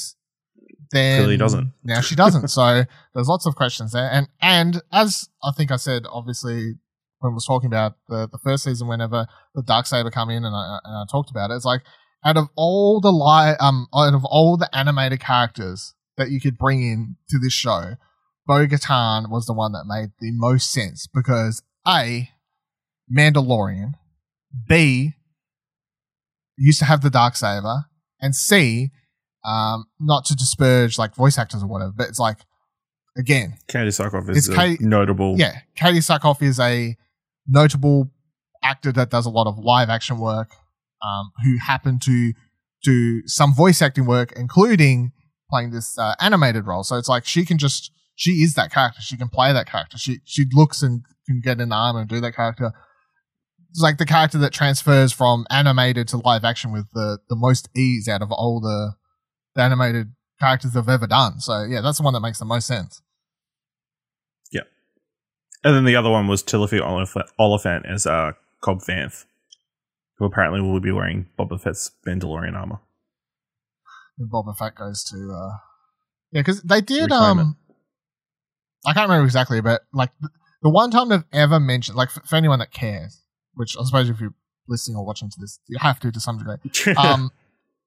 then 0.91 1.19
Clearly 1.19 1.37
doesn't. 1.37 1.73
Now 1.83 2.01
she 2.01 2.15
doesn't. 2.15 2.49
so 2.49 2.83
there's 3.13 3.27
lots 3.27 3.45
of 3.45 3.55
questions 3.55 3.91
there, 3.93 4.09
and 4.11 4.27
and 4.41 4.81
as 4.91 5.29
I 5.43 5.51
think 5.55 5.71
I 5.71 5.77
said, 5.77 6.03
obviously 6.11 6.75
when 7.19 7.31
I 7.31 7.33
was 7.33 7.45
talking 7.45 7.67
about 7.67 7.93
the 8.07 8.27
the 8.31 8.39
first 8.43 8.63
season, 8.63 8.87
whenever 8.87 9.27
the 9.55 9.63
dark 9.63 9.85
saber 9.85 10.11
come 10.11 10.29
in, 10.29 10.43
and 10.43 10.55
I 10.55 10.79
and 10.83 10.95
I 10.95 11.03
talked 11.09 11.29
about 11.29 11.51
it, 11.51 11.55
it's 11.55 11.65
like 11.65 11.81
out 12.25 12.37
of 12.37 12.47
all 12.55 12.99
the 12.99 13.11
li- 13.11 13.57
um 13.59 13.87
out 13.93 14.13
of 14.13 14.25
all 14.25 14.57
the 14.57 14.69
animated 14.75 15.19
characters 15.19 15.93
that 16.17 16.29
you 16.29 16.41
could 16.41 16.57
bring 16.57 16.81
in 16.81 17.15
to 17.29 17.39
this 17.39 17.53
show, 17.53 17.95
Bo 18.45 18.67
Katan 18.67 19.29
was 19.29 19.45
the 19.45 19.53
one 19.53 19.71
that 19.71 19.85
made 19.87 20.11
the 20.19 20.31
most 20.31 20.71
sense 20.71 21.07
because 21.07 21.63
a 21.87 22.29
Mandalorian, 23.15 23.93
B 24.67 25.13
used 26.57 26.79
to 26.79 26.85
have 26.85 27.01
the 27.01 27.09
dark 27.09 27.35
saber, 27.35 27.85
and 28.19 28.35
C 28.35 28.91
um, 29.45 29.85
not 29.99 30.25
to 30.25 30.35
disparage 30.35 30.97
like 30.97 31.15
voice 31.15 31.37
actors 31.37 31.63
or 31.63 31.67
whatever, 31.67 31.91
but 31.95 32.07
it's 32.09 32.19
like 32.19 32.37
again, 33.17 33.55
Katee 33.67 33.87
Sackhoff 33.87 34.29
is 34.29 34.47
a 34.49 34.51
Katee- 34.53 34.81
notable. 34.81 35.35
yeah, 35.37 35.59
Katee 35.77 35.97
Sackhoff 35.97 36.41
is 36.41 36.59
a 36.59 36.95
notable 37.47 38.11
actor 38.63 38.91
that 38.91 39.09
does 39.09 39.25
a 39.25 39.29
lot 39.29 39.47
of 39.47 39.57
live 39.57 39.89
action 39.89 40.19
work, 40.19 40.51
um, 41.03 41.31
who 41.43 41.57
happened 41.57 42.01
to 42.03 42.33
do 42.83 43.21
some 43.25 43.53
voice 43.53 43.81
acting 43.81 44.05
work, 44.05 44.31
including 44.35 45.11
playing 45.49 45.71
this 45.71 45.97
uh, 45.97 46.15
animated 46.19 46.65
role. 46.65 46.83
So 46.83 46.97
it's 46.97 47.09
like 47.09 47.25
she 47.25 47.45
can 47.45 47.57
just 47.57 47.91
she 48.15 48.31
is 48.43 48.53
that 48.53 48.71
character. 48.71 49.01
She 49.01 49.17
can 49.17 49.29
play 49.29 49.51
that 49.53 49.67
character. 49.67 49.97
She 49.97 50.19
she 50.25 50.45
looks 50.53 50.81
and 50.81 51.01
can 51.27 51.41
get 51.43 51.59
an 51.59 51.71
arm 51.71 51.95
and 51.97 52.07
do 52.07 52.21
that 52.21 52.35
character. 52.35 52.71
It's 53.71 53.81
like 53.81 53.97
the 53.97 54.05
character 54.05 54.37
that 54.39 54.51
transfers 54.51 55.11
from 55.13 55.45
animated 55.49 56.07
to 56.09 56.17
live 56.17 56.43
action 56.43 56.71
with 56.71 56.85
the 56.93 57.19
the 57.29 57.35
most 57.35 57.69
ease 57.75 58.07
out 58.07 58.21
of 58.21 58.31
all 58.31 58.59
the, 58.59 58.93
the 59.55 59.61
animated 59.61 60.13
characters 60.39 60.73
they've 60.73 60.87
ever 60.87 61.07
done. 61.07 61.39
So 61.39 61.63
yeah, 61.63 61.81
that's 61.81 61.97
the 61.97 62.03
one 62.03 62.13
that 62.13 62.21
makes 62.21 62.39
the 62.39 62.45
most 62.45 62.67
sense. 62.67 63.01
Yeah, 64.51 64.63
and 65.63 65.75
then 65.75 65.85
the 65.85 65.95
other 65.95 66.09
one 66.09 66.27
was 66.27 66.43
Timothy 66.43 66.79
Olif- 66.79 67.27
Oliphant 67.39 67.85
as 67.85 68.05
uh, 68.05 68.31
Cobb 68.61 68.81
Vanth, 68.81 69.25
who 70.17 70.25
apparently 70.25 70.61
will 70.61 70.79
be 70.79 70.91
wearing 70.91 71.27
Boba 71.37 71.59
Fett's 71.59 71.91
Mandalorian 72.07 72.55
armor. 72.55 72.79
And 74.17 74.31
Boba 74.31 74.55
Fett 74.55 74.75
goes 74.75 75.03
to 75.05 75.15
uh 75.15 75.57
yeah 76.31 76.41
because 76.41 76.61
they 76.61 76.79
did 76.81 77.03
Reclaim 77.09 77.39
um 77.39 77.57
I 78.85 78.93
can't 78.93 79.09
remember 79.09 79.25
exactly 79.25 79.61
but 79.61 79.81
like 79.93 80.11
the, 80.21 80.29
the 80.61 80.69
one 80.69 80.91
time 80.91 81.09
they've 81.09 81.23
ever 81.33 81.59
mentioned 81.59 81.97
like 81.97 82.11
for, 82.11 82.21
for 82.21 82.35
anyone 82.35 82.59
that 82.59 82.71
cares 82.71 83.23
which 83.55 83.75
I 83.79 83.83
suppose 83.83 84.09
if 84.09 84.19
you're 84.21 84.35
listening 84.67 84.97
or 84.97 85.05
watching 85.05 85.29
to 85.29 85.39
this 85.39 85.59
you 85.67 85.79
have 85.79 85.99
to 86.01 86.11
to 86.11 86.19
some 86.19 86.37
degree 86.37 86.93
um 86.97 87.31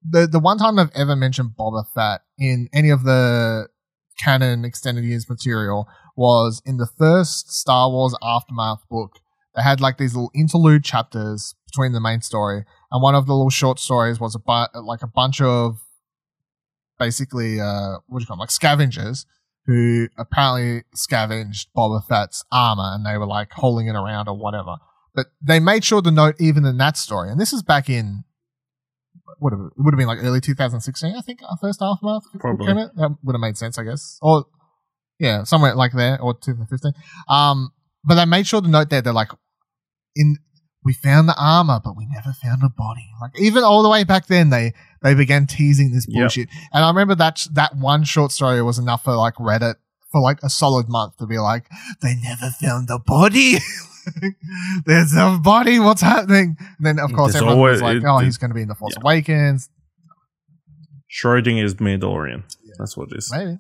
the 0.09 0.27
the 0.27 0.39
one 0.39 0.59
time 0.59 0.79
I've 0.79 0.91
ever 0.95 1.17
mentioned 1.17 1.51
Boba 1.59 1.85
Fett 1.95 2.21
in 2.39 2.69
any 2.73 2.91
of 2.91 3.05
the 3.05 3.69
canon 4.23 4.65
extended 4.65 5.05
years 5.05 5.29
material 5.29 5.89
was 6.17 6.63
in 6.65 6.77
the 6.77 6.87
first 6.99 7.53
Star 7.53 7.91
Wars 7.91 8.15
Aftermath 8.23 8.89
book. 8.89 9.19
They 9.57 9.63
had 9.63 9.81
like 9.81 9.99
these 9.99 10.15
little 10.15 10.31
interlude 10.35 10.85
chapters 10.85 11.55
between 11.67 11.93
the 11.93 12.01
main 12.01 12.21
story, 12.21 12.65
and 12.91 13.03
one 13.03 13.15
of 13.15 13.27
the 13.27 13.35
little 13.35 13.51
short 13.51 13.79
stories 13.79 14.21
was 14.21 14.35
a 14.35 14.39
bu- 14.39 14.81
like 14.81 15.03
a 15.03 15.09
bunch 15.09 15.41
of 15.41 15.79
basically 16.99 17.61
uh 17.61 17.99
what 18.07 18.19
do 18.19 18.23
you 18.23 18.27
call 18.27 18.37
them? 18.37 18.41
like 18.41 18.51
scavengers 18.51 19.27
who 19.67 20.09
apparently 20.19 20.85
scavenged 20.95 21.69
Boba 21.75 22.07
Fett's 22.07 22.45
armor 22.53 22.93
and 22.95 23.07
they 23.07 23.17
were 23.17 23.27
like 23.27 23.51
hauling 23.53 23.89
it 23.89 23.97
around 23.97 24.29
or 24.29 24.37
whatever. 24.37 24.77
But 25.15 25.29
they 25.41 25.59
made 25.59 25.85
sure 25.85 26.03
to 26.03 26.11
note 26.11 26.35
even 26.39 26.65
in 26.67 26.77
that 26.79 26.97
story, 26.97 27.31
and 27.31 27.41
this 27.41 27.53
is 27.53 27.63
back 27.63 27.89
in 27.89 28.25
would 29.41 29.53
have 29.53 29.61
it 29.61 29.73
would 29.77 29.95
have 29.95 29.99
been 29.99 30.07
like 30.09 30.19
early 30.23 30.41
2016, 30.41 31.15
I 31.17 31.21
think, 31.21 31.41
our 31.43 31.57
first 31.61 31.81
aftermath 31.83 32.23
Probably. 32.39 32.67
came 32.67 32.79
out. 32.79 32.95
That 32.97 33.17
would 33.23 33.35
have 33.35 33.41
made 33.41 33.57
sense, 33.57 33.79
I 33.79 33.85
guess. 33.85 34.19
Or 34.23 34.47
yeah, 35.19 35.45
somewhere 35.45 35.75
like 35.75 35.93
there, 35.93 36.21
or 36.21 36.35
2015. 36.35 36.93
Um, 37.29 37.71
but 38.05 38.17
they 38.17 38.25
made 38.25 38.47
sure 38.47 38.61
to 38.61 38.69
note 38.69 38.91
there 38.91 39.01
they're 39.03 39.13
like 39.13 39.31
in 40.17 40.37
we 40.85 40.93
found 40.93 41.29
the 41.29 41.35
armor, 41.39 41.81
but 41.83 41.97
we 41.97 42.07
never 42.13 42.33
found 42.43 42.63
a 42.63 42.69
body. 42.69 43.09
Like 43.21 43.31
even 43.41 43.65
all 43.65 43.83
the 43.83 43.89
way 43.89 44.05
back 44.05 44.27
then, 44.27 44.51
they 44.51 44.75
they 45.03 45.15
began 45.15 45.47
teasing 45.47 45.93
this 45.93 46.07
Yep. 46.09 46.21
bullshit. 46.21 46.49
And 46.73 46.85
I 46.85 46.89
remember 46.89 47.15
that 47.15 47.47
that 47.53 47.77
one 47.77 48.05
short 48.05 48.33
story 48.33 48.61
was 48.63 48.79
enough 48.79 49.05
for 49.05 49.15
like 49.17 49.35
Reddit 49.37 49.77
for 50.13 50.21
like 50.21 50.39
a 50.43 50.51
solid 50.51 50.89
month 50.89 51.17
to 51.19 51.27
be 51.27 51.39
like, 51.39 51.69
they 52.03 52.15
never 52.17 52.51
found 52.51 52.89
the 52.89 52.99
body. 53.05 53.57
There's 54.87 55.13
a 55.17 55.39
body. 55.43 55.79
What's 55.79 56.03
happening? 56.03 56.57
And 56.79 56.87
then 56.87 56.99
of 56.99 57.13
course 57.13 57.33
There's 57.33 57.43
everyone 57.43 57.61
was 57.71 57.83
always- 57.83 58.03
like, 58.03 58.11
oh, 58.13 58.19
it- 58.19 58.25
he's 58.25 58.37
going 58.39 58.51
to 58.51 58.55
be 58.55 58.63
in 58.63 58.69
the 58.69 58.75
Force 58.75 58.95
Yeah. 58.97 59.03
Awakens. 59.03 59.69
Schrodinger's 61.11 61.75
Mandalorian. 61.75 62.43
Yeah. 62.65 62.73
That's 62.79 62.97
what 62.97 63.13
it 63.13 63.19
is. 63.19 63.31
Maybe 63.35 63.57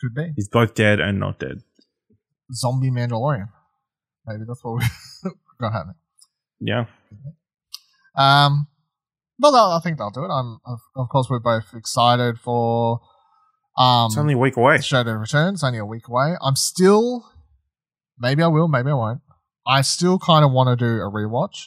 could 0.00 0.14
be 0.14 0.32
He's 0.34 0.48
both 0.48 0.74
dead 0.74 0.98
and 1.00 1.20
not 1.20 1.38
dead. 1.38 1.60
zombie 2.54 2.90
Mandalorian. 2.90 3.48
Maybe 4.26 4.44
that's 4.46 4.64
what 4.64 4.78
we 4.78 5.30
got 5.60 5.72
happening. 5.72 5.96
Yeah. 6.58 6.86
Um, 8.16 8.66
well, 9.38 9.54
I 9.72 9.80
think 9.82 9.98
they'll 9.98 10.10
do 10.10 10.24
it. 10.24 10.28
I'm, 10.30 10.58
of, 10.66 10.78
of 10.96 11.08
course, 11.08 11.28
we're 11.30 11.38
both 11.40 11.72
excited 11.74 12.38
for 12.38 13.00
um 13.78 14.06
It's 14.06 14.16
only 14.18 14.34
a 14.34 14.38
week 14.38 14.56
away. 14.56 14.78
the 14.78 14.82
show 14.82 15.02
to 15.04 15.16
return. 15.16 15.54
It's 15.54 15.64
only 15.64 15.78
a 15.78 15.84
week 15.86 16.08
away. 16.08 16.34
I'm 16.42 16.56
still, 16.56 17.30
maybe 18.20 18.42
I 18.42 18.46
will, 18.46 18.68
maybe 18.68 18.90
I 18.90 18.94
won't. 18.94 19.20
I 19.66 19.82
still 19.82 20.18
kind 20.18 20.44
of 20.44 20.52
want 20.52 20.68
to 20.68 20.76
do 20.76 21.00
a 21.00 21.10
rewatch. 21.10 21.66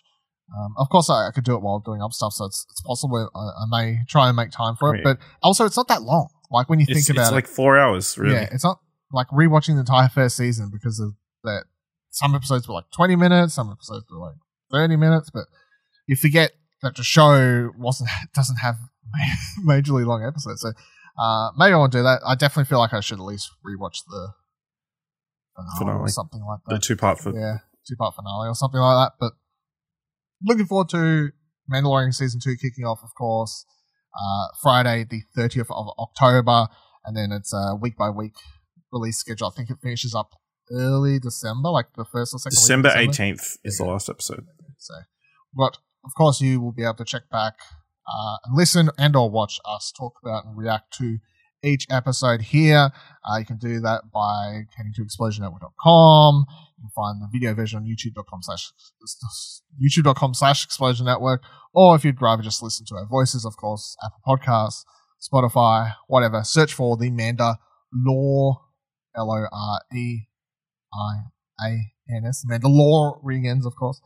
Um, 0.58 0.74
of 0.78 0.90
course, 0.90 1.10
I, 1.10 1.28
I 1.28 1.32
could 1.32 1.44
do 1.46 1.56
it 1.56 1.62
while 1.62 1.80
doing 1.80 2.02
other 2.02 2.12
stuff, 2.12 2.34
so 2.34 2.46
it's, 2.46 2.66
it's 2.72 2.82
possible 2.82 3.30
I, 3.36 3.40
I 3.40 3.66
may 3.70 4.00
try 4.08 4.28
and 4.28 4.36
make 4.36 4.52
time 4.52 4.76
for 4.76 4.90
it. 4.94 4.98
Right. 5.00 5.04
But 5.04 5.18
also, 5.42 5.66
it's 5.66 5.78
not 5.78 5.88
that 5.88 6.04
long. 6.04 6.30
Like 6.52 6.70
when 6.70 6.80
you 6.80 6.86
It's, 6.88 7.08
think 7.08 7.16
about 7.18 7.24
it's 7.24 7.32
it, 7.32 7.36
like 7.36 7.48
four 7.48 7.78
hours, 7.78 8.18
really. 8.18 8.36
yeah, 8.36 8.50
it's 8.52 8.64
not 8.64 8.80
like 9.12 9.28
rewatching 9.30 9.74
the 9.76 9.80
entire 9.80 10.10
first 10.10 10.38
season 10.38 10.70
because 10.72 11.00
of 11.00 11.14
that. 11.44 11.64
Some 12.12 12.36
episodes 12.36 12.68
were 12.68 12.76
like 12.76 12.92
20 12.96 13.16
minutes, 13.16 13.56
some 13.56 13.72
episodes 13.72 14.06
were 14.12 14.20
like 14.20 14.36
30 14.72 14.98
minutes, 14.98 15.32
but 15.32 15.46
you 16.06 16.16
forget 16.16 16.52
that 16.84 16.96
the 16.96 17.04
show 17.04 17.72
wasn't 17.78 18.10
doesn't 18.36 18.58
have 18.58 18.76
majorly 19.66 20.06
long 20.06 20.24
episodes. 20.24 20.62
So 20.62 20.74
uh, 21.18 21.50
maybe 21.58 21.74
I 21.74 21.78
won't 21.78 21.92
do 21.92 22.04
that. 22.04 22.22
I 22.26 22.36
definitely 22.36 22.66
feel 22.70 22.80
like 22.80 22.94
I 22.94 23.00
should 23.00 23.18
at 23.20 23.26
least 23.26 23.50
rewatch 23.66 24.04
the 24.08 24.34
finale, 25.78 26.00
or 26.00 26.08
something 26.10 26.42
like 26.44 26.60
The 26.68 26.76
that. 26.76 26.84
two 26.84 26.96
part 26.96 27.20
for 27.20 27.34
yeah, 27.34 27.58
two 27.88 27.96
part 27.96 28.16
finale 28.16 28.48
or 28.50 28.56
something 28.56 28.80
like 28.80 29.08
that. 29.08 29.14
But 29.20 29.34
looking 30.44 30.66
forward 30.66 30.90
to 30.90 31.32
Mandalorian 31.72 32.14
season 32.14 32.40
two 32.44 32.56
kicking 32.56 32.86
off, 32.86 33.00
of 33.04 33.14
course, 33.16 33.66
uh, 34.16 34.48
Friday 34.62 35.06
the 35.10 35.22
30th 35.38 35.72
of 35.72 35.88
October, 36.00 36.68
and 37.06 37.16
then 37.16 37.32
it's 37.32 37.54
a 37.54 37.76
week 37.76 37.98
by 37.98 38.10
week 38.10 38.36
release 38.92 39.18
schedule. 39.18 39.48
I 39.48 39.52
think 39.56 39.70
it 39.70 39.78
finishes 39.82 40.14
up 40.14 40.34
early 40.72 41.20
December, 41.20 41.70
like 41.70 41.88
the 41.96 42.06
first 42.06 42.34
or 42.34 42.40
second 42.40 42.56
December 42.56 42.92
eighteenth 42.96 43.58
is 43.64 43.78
the 43.78 43.86
last 43.86 44.10
episode. 44.10 44.46
So, 44.78 44.94
but 45.56 45.78
of 46.06 46.12
course, 46.18 46.42
you 46.42 46.60
will 46.62 46.72
be 46.74 46.84
able 46.84 46.96
to 46.96 47.06
check 47.06 47.30
back 47.32 47.54
uh, 48.08 48.38
and 48.46 48.56
listen 48.56 48.90
and 48.98 49.16
or 49.16 49.30
watch 49.30 49.60
us 49.66 49.92
talk 49.98 50.14
about 50.24 50.46
and 50.46 50.58
react 50.58 50.94
to 50.98 51.20
each 51.64 51.88
episode 51.90 52.42
here. 52.42 52.92
Uh, 53.24 53.38
you 53.38 53.46
can 53.46 53.58
do 53.58 53.80
that 53.80 54.12
by 54.14 54.64
heading 54.76 54.94
to 54.96 55.02
explosionnetwork.com. 55.02 56.46
You 56.78 56.84
can 56.84 56.90
find 56.96 57.22
the 57.22 57.30
video 57.32 57.54
version 57.54 57.80
on 57.80 57.86
youtube.com 57.86 58.42
slash 58.42 58.72
youtube.com 59.82 60.34
slash 60.34 60.66
explosion 60.66 61.06
network. 61.06 61.42
Or 61.74 61.96
if 61.96 62.04
you'd 62.04 62.22
rather 62.22 62.44
just 62.44 62.62
listen 62.62 62.86
to 62.88 62.96
our 62.96 63.08
voices, 63.08 63.46
of 63.46 63.56
course, 63.58 63.96
Apple 64.04 64.20
Podcasts, 64.28 64.84
Spotify, 65.22 65.94
whatever. 66.08 66.44
Search 66.44 66.74
for 66.74 66.98
the 66.98 67.10
Manda 67.10 67.58
Law, 67.94 68.62
L 69.16 69.32
O 69.32 69.46
R 69.52 69.80
E 69.96 70.28
I 70.94 71.66
A 71.66 71.94
N 72.16 72.26
S, 72.28 72.46
Mandalorians, 72.50 73.66
of 73.66 73.76
course. 73.76 74.02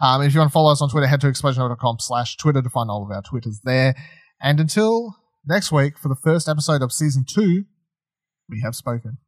Um, 0.00 0.22
if 0.22 0.32
you 0.32 0.40
want 0.40 0.50
to 0.50 0.52
follow 0.52 0.70
us 0.70 0.80
on 0.80 0.88
Twitter, 0.88 1.06
head 1.06 1.20
to 1.22 1.28
explosion.com 1.28 1.96
slash 1.98 2.36
Twitter 2.36 2.62
to 2.62 2.70
find 2.70 2.90
all 2.90 3.04
of 3.04 3.10
our 3.10 3.22
Twitters 3.22 3.60
there. 3.64 3.94
And 4.40 4.60
until 4.60 5.16
next 5.46 5.72
week 5.72 5.98
for 5.98 6.08
the 6.08 6.16
first 6.16 6.48
episode 6.48 6.82
of 6.82 6.92
season 6.92 7.24
two, 7.24 7.64
we 8.48 8.60
have 8.62 8.74
spoken. 8.74 9.18